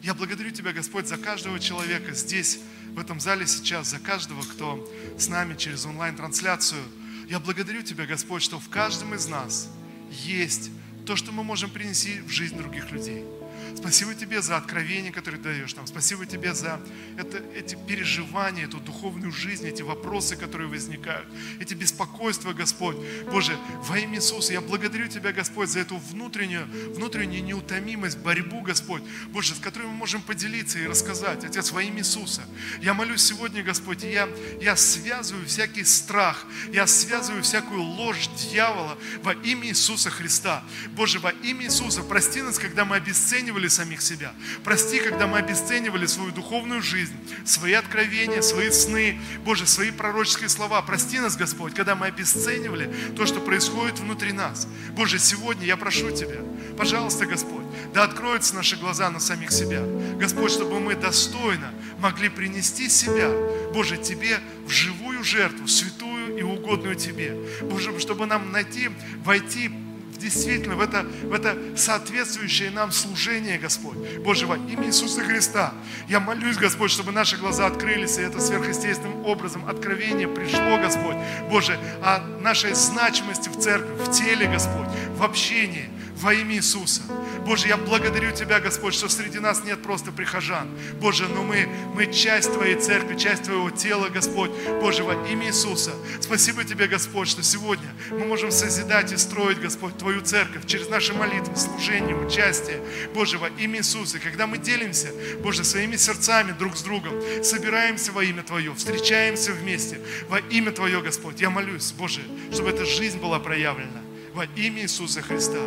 Я 0.00 0.14
благодарю 0.14 0.52
Тебя, 0.52 0.72
Господь, 0.72 1.08
за 1.08 1.16
каждого 1.16 1.58
человека 1.58 2.14
здесь, 2.14 2.60
в 2.92 3.00
этом 3.00 3.18
зале 3.18 3.48
сейчас, 3.48 3.90
за 3.90 3.98
каждого, 3.98 4.42
кто 4.42 4.88
с 5.18 5.26
нами 5.26 5.56
через 5.56 5.84
онлайн-трансляцию. 5.84 6.84
Я 7.28 7.40
благодарю 7.40 7.82
Тебя, 7.82 8.06
Господь, 8.06 8.44
что 8.44 8.60
в 8.60 8.68
каждом 8.68 9.12
из 9.16 9.26
нас 9.26 9.68
есть 10.12 10.70
то, 11.04 11.16
что 11.16 11.32
мы 11.32 11.42
можем 11.42 11.68
принести 11.70 12.20
в 12.20 12.30
жизнь 12.30 12.56
других 12.56 12.92
людей– 12.92 13.24
Спасибо 13.76 14.14
Тебе 14.14 14.42
за 14.42 14.56
откровение, 14.56 15.12
которое 15.12 15.38
даешь 15.38 15.74
нам. 15.76 15.86
Спасибо 15.86 16.26
Тебе 16.26 16.54
за 16.54 16.80
это, 17.18 17.38
эти 17.54 17.76
переживания, 17.86 18.64
эту 18.64 18.78
духовную 18.78 19.32
жизнь, 19.32 19.66
эти 19.66 19.82
вопросы, 19.82 20.36
которые 20.36 20.68
возникают, 20.68 21.28
эти 21.60 21.74
беспокойства, 21.74 22.52
Господь. 22.52 22.96
Боже, 23.30 23.56
во 23.82 23.98
имя 23.98 24.16
Иисуса 24.16 24.52
я 24.52 24.60
благодарю 24.60 25.08
Тебя, 25.08 25.32
Господь, 25.32 25.68
за 25.68 25.80
эту 25.80 25.98
внутреннюю, 25.98 26.66
внутреннюю 26.94 27.44
неутомимость, 27.44 28.18
борьбу, 28.18 28.62
Господь, 28.62 29.02
Боже, 29.28 29.54
с 29.54 29.58
которой 29.58 29.84
мы 29.84 29.94
можем 29.94 30.22
поделиться 30.22 30.78
и 30.78 30.86
рассказать. 30.86 31.44
Отец, 31.44 31.70
во 31.70 31.82
имя 31.82 32.00
Иисуса. 32.00 32.42
Я 32.80 32.94
молюсь 32.94 33.22
сегодня, 33.22 33.62
Господь, 33.62 34.02
я, 34.02 34.28
я 34.60 34.76
связываю 34.76 35.46
всякий 35.46 35.84
страх, 35.84 36.46
я 36.72 36.86
связываю 36.86 37.42
всякую 37.42 37.82
ложь 37.82 38.28
дьявола 38.28 38.98
во 39.22 39.34
имя 39.34 39.68
Иисуса 39.68 40.10
Христа. 40.10 40.64
Боже, 40.92 41.18
во 41.18 41.30
имя 41.30 41.66
Иисуса, 41.66 42.02
прости 42.02 42.42
нас, 42.42 42.58
когда 42.58 42.84
мы 42.84 42.96
обесценивали 42.96 43.65
обесценивали 43.66 43.68
самих 43.68 44.02
себя. 44.02 44.32
Прости, 44.64 44.98
когда 44.98 45.26
мы 45.26 45.38
обесценивали 45.38 46.06
свою 46.06 46.32
духовную 46.32 46.82
жизнь, 46.82 47.14
свои 47.44 47.74
откровения, 47.74 48.42
свои 48.42 48.70
сны, 48.70 49.18
Боже, 49.44 49.66
свои 49.66 49.90
пророческие 49.90 50.48
слова. 50.48 50.82
Прости 50.82 51.20
нас, 51.20 51.36
Господь, 51.36 51.74
когда 51.74 51.94
мы 51.94 52.06
обесценивали 52.06 52.92
то, 53.16 53.26
что 53.26 53.40
происходит 53.40 53.98
внутри 53.98 54.32
нас. 54.32 54.66
Боже, 54.96 55.18
сегодня 55.18 55.66
я 55.66 55.76
прошу 55.76 56.10
Тебя, 56.10 56.40
пожалуйста, 56.76 57.26
Господь, 57.26 57.64
да 57.92 58.04
откроются 58.04 58.54
наши 58.54 58.76
глаза 58.76 59.10
на 59.10 59.20
самих 59.20 59.50
себя. 59.50 59.82
Господь, 60.18 60.50
чтобы 60.50 60.80
мы 60.80 60.94
достойно 60.94 61.72
могли 61.98 62.28
принести 62.28 62.88
себя, 62.88 63.30
Боже, 63.72 63.96
Тебе 63.96 64.38
в 64.66 64.70
живую 64.70 65.24
жертву, 65.24 65.68
святую 65.68 66.38
и 66.38 66.42
угодную 66.42 66.94
Тебе. 66.94 67.34
Боже, 67.62 67.98
чтобы 67.98 68.26
нам 68.26 68.52
найти, 68.52 68.90
войти 69.24 69.70
действительно 70.18 70.76
в 70.76 70.80
это, 70.80 71.02
в 71.02 71.32
это 71.32 71.56
соответствующее 71.76 72.70
нам 72.70 72.92
служение, 72.92 73.58
Господь. 73.58 73.96
Боже, 74.24 74.46
во 74.46 74.56
имя 74.56 74.86
Иисуса 74.86 75.20
Христа, 75.20 75.72
я 76.08 76.20
молюсь, 76.20 76.56
Господь, 76.56 76.90
чтобы 76.90 77.12
наши 77.12 77.36
глаза 77.36 77.66
открылись, 77.66 78.18
и 78.18 78.22
это 78.22 78.40
сверхъестественным 78.40 79.24
образом 79.24 79.68
откровение 79.68 80.28
пришло, 80.28 80.78
Господь. 80.78 81.16
Боже, 81.50 81.78
о 82.02 82.20
нашей 82.40 82.74
значимости 82.74 83.48
в 83.48 83.58
церкви, 83.58 83.94
в 84.04 84.10
теле, 84.10 84.46
Господь, 84.46 84.88
в 85.16 85.22
общении, 85.22 85.88
во 86.16 86.32
имя 86.32 86.56
Иисуса. 86.56 87.02
Боже, 87.44 87.68
я 87.68 87.76
благодарю 87.76 88.32
Тебя, 88.32 88.58
Господь, 88.58 88.94
что 88.94 89.08
среди 89.08 89.38
нас 89.38 89.62
нет 89.64 89.82
просто 89.82 90.10
прихожан. 90.12 90.68
Боже, 91.00 91.28
но 91.28 91.42
мы, 91.42 91.68
мы 91.94 92.12
часть 92.12 92.52
Твоей 92.52 92.76
церкви, 92.76 93.16
часть 93.16 93.44
Твоего 93.44 93.70
тела, 93.70 94.08
Господь. 94.08 94.50
Боже, 94.80 95.04
во 95.04 95.12
имя 95.28 95.48
Иисуса. 95.48 95.92
Спасибо 96.20 96.64
Тебе, 96.64 96.88
Господь, 96.88 97.28
что 97.28 97.42
сегодня 97.42 97.88
мы 98.10 98.24
можем 98.24 98.50
созидать 98.50 99.12
и 99.12 99.16
строить, 99.16 99.60
Господь, 99.60 99.96
Твою 99.98 100.22
церковь 100.22 100.66
через 100.66 100.88
наши 100.88 101.12
молитвы, 101.12 101.54
служение, 101.56 102.16
участие. 102.16 102.80
Боже, 103.14 103.38
во 103.38 103.48
имя 103.48 103.78
Иисуса. 103.78 104.18
Когда 104.18 104.46
мы 104.46 104.58
делимся, 104.58 105.10
Боже, 105.42 105.64
своими 105.64 105.96
сердцами 105.96 106.52
друг 106.52 106.76
с 106.76 106.82
другом, 106.82 107.12
собираемся 107.42 108.12
во 108.12 108.24
имя 108.24 108.42
Твое, 108.42 108.74
встречаемся 108.74 109.52
вместе 109.52 110.00
во 110.28 110.38
имя 110.38 110.72
Твое, 110.72 111.02
Господь. 111.02 111.40
Я 111.40 111.50
молюсь, 111.50 111.92
Боже, 111.92 112.22
чтобы 112.52 112.70
эта 112.70 112.84
жизнь 112.86 113.18
была 113.18 113.38
проявлена 113.38 114.05
во 114.36 114.44
имя 114.44 114.82
Иисуса 114.82 115.22
Христа. 115.22 115.58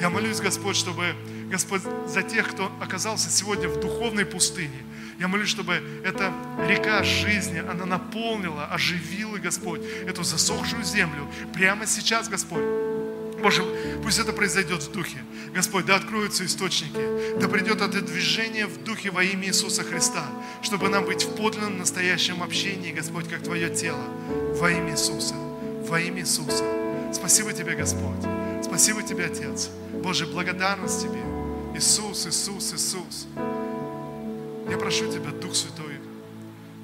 Я 0.00 0.10
молюсь, 0.10 0.38
Господь, 0.40 0.76
чтобы, 0.76 1.14
Господь, 1.50 1.80
за 2.06 2.22
тех, 2.22 2.46
кто 2.46 2.70
оказался 2.78 3.30
сегодня 3.30 3.68
в 3.68 3.80
духовной 3.80 4.26
пустыне, 4.26 4.84
я 5.18 5.28
молюсь, 5.28 5.48
чтобы 5.48 5.82
эта 6.04 6.32
река 6.68 7.02
жизни, 7.02 7.58
она 7.58 7.86
наполнила, 7.86 8.66
оживила, 8.66 9.38
Господь, 9.38 9.80
эту 10.06 10.22
засохшую 10.24 10.84
землю 10.84 11.26
прямо 11.54 11.86
сейчас, 11.86 12.28
Господь. 12.28 12.62
Боже, 13.42 13.64
пусть 14.02 14.18
это 14.18 14.32
произойдет 14.32 14.82
в 14.82 14.92
духе. 14.92 15.18
Господь, 15.54 15.86
да 15.86 15.96
откроются 15.96 16.44
источники, 16.44 17.38
да 17.40 17.48
придет 17.48 17.80
это 17.80 18.02
движение 18.02 18.66
в 18.66 18.84
духе 18.84 19.10
во 19.10 19.24
имя 19.24 19.48
Иисуса 19.48 19.84
Христа, 19.84 20.26
чтобы 20.60 20.90
нам 20.90 21.04
быть 21.06 21.24
в 21.24 21.34
подлинном 21.34 21.78
настоящем 21.78 22.42
общении, 22.42 22.92
Господь, 22.92 23.28
как 23.28 23.42
Твое 23.42 23.74
тело, 23.74 24.04
во 24.54 24.70
имя 24.70 24.92
Иисуса, 24.92 25.34
во 25.88 25.98
имя 25.98 26.20
Иисуса. 26.20 26.77
Спасибо 27.12 27.52
Тебе, 27.52 27.74
Господь. 27.74 28.22
Спасибо 28.62 29.02
Тебе, 29.02 29.26
Отец. 29.26 29.70
Боже, 30.02 30.26
благодарность 30.26 31.02
Тебе. 31.02 31.22
Иисус, 31.74 32.26
Иисус, 32.26 32.74
Иисус. 32.74 33.26
Я 34.68 34.76
прошу 34.78 35.10
Тебя, 35.10 35.30
Дух 35.30 35.54
Святой, 35.54 36.00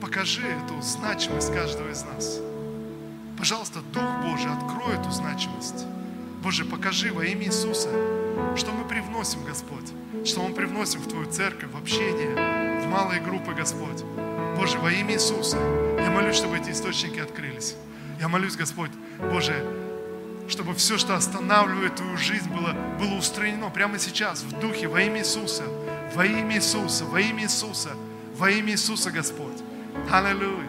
покажи 0.01 0.43
эту 0.43 0.81
значимость 0.83 1.53
каждого 1.53 1.91
из 1.91 2.03
нас. 2.05 2.41
Пожалуйста, 3.37 3.81
Дух 3.93 4.05
Божий, 4.23 4.51
открой 4.51 4.95
эту 4.95 5.11
значимость. 5.11 5.85
Боже, 6.43 6.65
покажи 6.65 7.13
во 7.13 7.25
имя 7.25 7.47
Иисуса, 7.47 7.89
что 8.57 8.73
мы 8.73 8.87
привносим, 8.89 9.45
Господь, 9.45 9.93
что 10.25 10.47
мы 10.47 10.55
привносим 10.55 11.01
в 11.01 11.09
Твою 11.09 11.31
церковь, 11.31 11.71
в 11.71 11.77
общение, 11.77 12.81
в 12.81 12.87
малые 12.87 13.21
группы, 13.21 13.53
Господь. 13.53 14.03
Боже, 14.57 14.79
во 14.79 14.93
имя 14.93 15.15
Иисуса, 15.15 15.59
я 15.99 16.11
молюсь, 16.11 16.37
чтобы 16.37 16.59
эти 16.59 16.71
источники 16.71 17.19
открылись. 17.19 17.75
Я 18.21 18.29
молюсь, 18.29 18.57
Господь, 18.57 18.91
Боже, 19.19 19.84
чтобы 20.49 20.75
все, 20.75 20.99
что 20.99 21.17
останавливает 21.17 21.97
твою 21.97 22.17
жизнь, 22.17 22.49
было, 22.51 22.73
было 22.99 23.15
устранено 23.15 23.71
прямо 23.71 23.99
сейчас, 23.99 24.43
в 24.43 24.59
духе, 24.61 24.89
во 24.89 25.01
имя 25.01 25.21
Иисуса, 25.21 25.65
во 26.15 26.27
имя 26.27 26.57
Иисуса, 26.57 27.05
во 27.05 27.21
имя 27.21 27.45
Иисуса, 27.45 27.91
во 28.37 28.51
имя 28.51 28.73
Иисуса, 28.73 29.11
Господь. 29.11 29.63
Аллилуйя. 30.11 30.69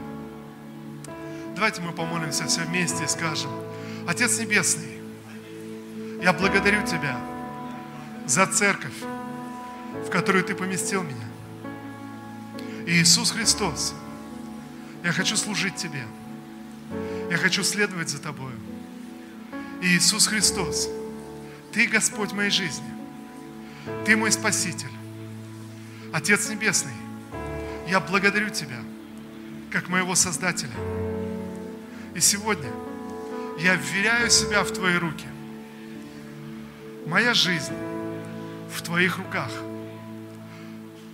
Давайте 1.55 1.81
мы 1.81 1.91
помолимся 1.91 2.45
все 2.45 2.61
вместе 2.61 3.03
и 3.03 3.07
скажем, 3.07 3.51
Отец 4.07 4.39
Небесный, 4.39 4.99
я 6.21 6.33
благодарю 6.33 6.85
Тебя 6.85 7.17
за 8.25 8.45
церковь, 8.47 8.93
в 10.05 10.09
которую 10.09 10.43
Ты 10.43 10.55
поместил 10.55 11.03
меня. 11.03 11.27
Иисус 12.87 13.31
Христос, 13.31 13.93
я 15.03 15.11
хочу 15.11 15.35
служить 15.37 15.75
Тебе. 15.75 16.03
Я 17.29 17.37
хочу 17.37 17.63
следовать 17.63 18.09
за 18.09 18.21
Тобою. 18.21 18.55
Иисус 19.85 20.25
Христос, 20.25 20.89
Ты 21.71 21.85
Господь 21.85 22.31
моей 22.33 22.49
жизни. 22.49 22.89
Ты 24.03 24.17
мой 24.17 24.31
Спаситель. 24.31 24.89
Отец 26.11 26.49
Небесный, 26.49 26.93
я 27.87 27.99
благодарю 27.99 28.49
Тебя, 28.49 28.79
как 29.69 29.87
моего 29.87 30.15
Создателя. 30.15 30.73
И 32.15 32.19
сегодня 32.19 32.71
я 33.59 33.75
вверяю 33.75 34.31
себя 34.31 34.63
в 34.63 34.71
Твои 34.71 34.95
руки. 34.95 35.27
Моя 37.05 37.35
жизнь 37.35 37.75
в 38.75 38.81
Твоих 38.81 39.19
руках. 39.19 39.51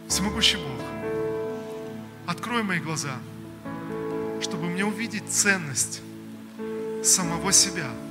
Всемогущий 0.08 0.58
Бог, 0.58 0.82
открой 2.26 2.64
мои 2.64 2.80
глаза, 2.80 3.18
чтобы 4.42 4.70
мне 4.70 4.86
увидеть 4.86 5.30
ценность 5.30 6.02
самого 7.04 7.52
себя– 7.52 7.90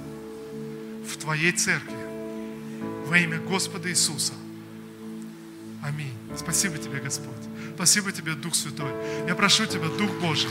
в 1.10 1.16
Твоей 1.16 1.52
церкви. 1.52 1.96
Во 3.06 3.18
имя 3.18 3.38
Господа 3.38 3.90
Иисуса. 3.90 4.32
Аминь. 5.82 6.12
Спасибо 6.36 6.78
Тебе, 6.78 7.00
Господь. 7.00 7.34
Спасибо 7.74 8.12
Тебе, 8.12 8.34
Дух 8.34 8.54
Святой. 8.54 8.92
Я 9.26 9.34
прошу 9.34 9.66
Тебя, 9.66 9.88
Дух 9.88 10.10
Божий, 10.20 10.50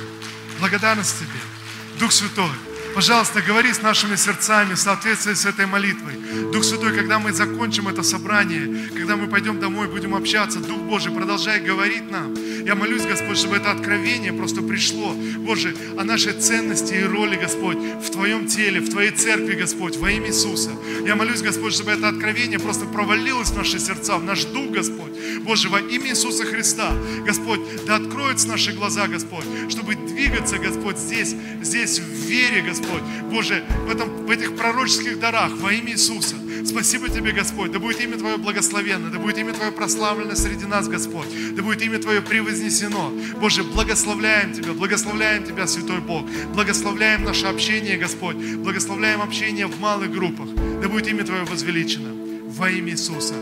благодарность 0.59 1.19
Тебе, 1.19 1.99
Дух 1.99 2.11
Святой, 2.11 2.51
Пожалуйста, 2.95 3.41
говори 3.41 3.71
с 3.71 3.81
нашими 3.81 4.15
сердцами 4.15 4.73
в 4.73 4.79
соответствии 4.79 5.33
с 5.33 5.45
этой 5.45 5.65
молитвой. 5.65 6.13
Дух 6.51 6.63
Святой, 6.63 6.93
когда 6.93 7.19
мы 7.19 7.31
закончим 7.31 7.87
это 7.87 8.03
собрание, 8.03 8.89
когда 8.89 9.15
мы 9.15 9.27
пойдем 9.27 9.59
домой, 9.59 9.87
будем 9.87 10.15
общаться, 10.15 10.59
Дух 10.59 10.79
Божий, 10.79 11.11
продолжай 11.11 11.59
говорить 11.59 12.09
нам. 12.11 12.33
Я 12.65 12.75
молюсь, 12.75 13.05
Господь, 13.05 13.37
чтобы 13.37 13.55
это 13.55 13.71
откровение 13.71 14.33
просто 14.33 14.61
пришло, 14.61 15.13
Боже, 15.37 15.75
о 15.97 16.03
нашей 16.03 16.33
ценности 16.33 16.93
и 16.93 17.03
роли, 17.03 17.35
Господь, 17.35 17.77
в 17.77 18.09
Твоем 18.11 18.47
теле, 18.47 18.81
в 18.81 18.89
Твоей 18.89 19.11
церкви, 19.11 19.55
Господь, 19.55 19.95
во 19.97 20.11
имя 20.11 20.27
Иисуса. 20.27 20.71
Я 21.05 21.15
молюсь, 21.15 21.41
Господь, 21.41 21.73
чтобы 21.73 21.91
это 21.91 22.09
откровение 22.09 22.59
просто 22.59 22.85
провалилось 22.85 23.49
в 23.49 23.57
наши 23.57 23.79
сердца, 23.79 24.17
в 24.17 24.23
наш 24.23 24.43
дух, 24.45 24.71
Господь. 24.71 24.98
Боже, 25.45 25.69
во 25.69 25.79
имя 25.79 26.09
Иисуса 26.09 26.45
Христа, 26.45 26.93
Господь, 27.25 27.61
да 27.85 27.95
откроются 27.95 28.47
наши 28.47 28.71
глаза, 28.71 29.07
Господь, 29.07 29.45
чтобы 29.69 29.95
двигаться, 29.95 30.57
Господь, 30.57 30.97
здесь, 30.97 31.35
здесь 31.61 31.99
в 31.99 32.03
вере, 32.03 32.61
Господь. 32.61 33.01
Боже, 33.31 33.63
в, 33.87 33.89
этом, 33.89 34.25
в 34.25 34.29
этих 34.29 34.55
пророческих 34.55 35.19
дарах 35.19 35.51
во 35.57 35.73
имя 35.73 35.91
Иисуса. 35.93 36.35
Спасибо 36.65 37.09
Тебе, 37.09 37.31
Господь. 37.31 37.71
Да 37.71 37.79
будет 37.79 38.01
имя 38.01 38.17
Твое 38.17 38.37
благословенно, 38.37 39.09
да 39.09 39.19
будет 39.19 39.37
имя 39.37 39.53
Твое 39.53 39.71
прославлено 39.71 40.35
среди 40.35 40.65
нас, 40.65 40.87
Господь. 40.87 41.27
Да 41.55 41.63
будет 41.63 41.81
имя 41.81 41.99
Твое 41.99 42.21
превознесено. 42.21 43.11
Боже, 43.39 43.63
благословляем 43.63 44.53
Тебя, 44.53 44.73
благословляем 44.73 45.45
Тебя, 45.45 45.67
Святой 45.67 45.99
Бог. 45.99 46.25
Благословляем 46.53 47.23
наше 47.23 47.47
общение, 47.47 47.97
Господь. 47.97 48.35
Благословляем 48.35 49.21
общение 49.21 49.67
в 49.67 49.79
малых 49.79 50.11
группах. 50.11 50.47
Да 50.81 50.89
будет 50.89 51.07
имя 51.07 51.23
Твое 51.23 51.43
возвеличено. 51.43 52.09
Во 52.49 52.69
имя 52.69 52.91
Иисуса. 52.91 53.35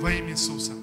Во 0.00 0.12
имя 0.12 0.32
Иисуса. 0.32 0.79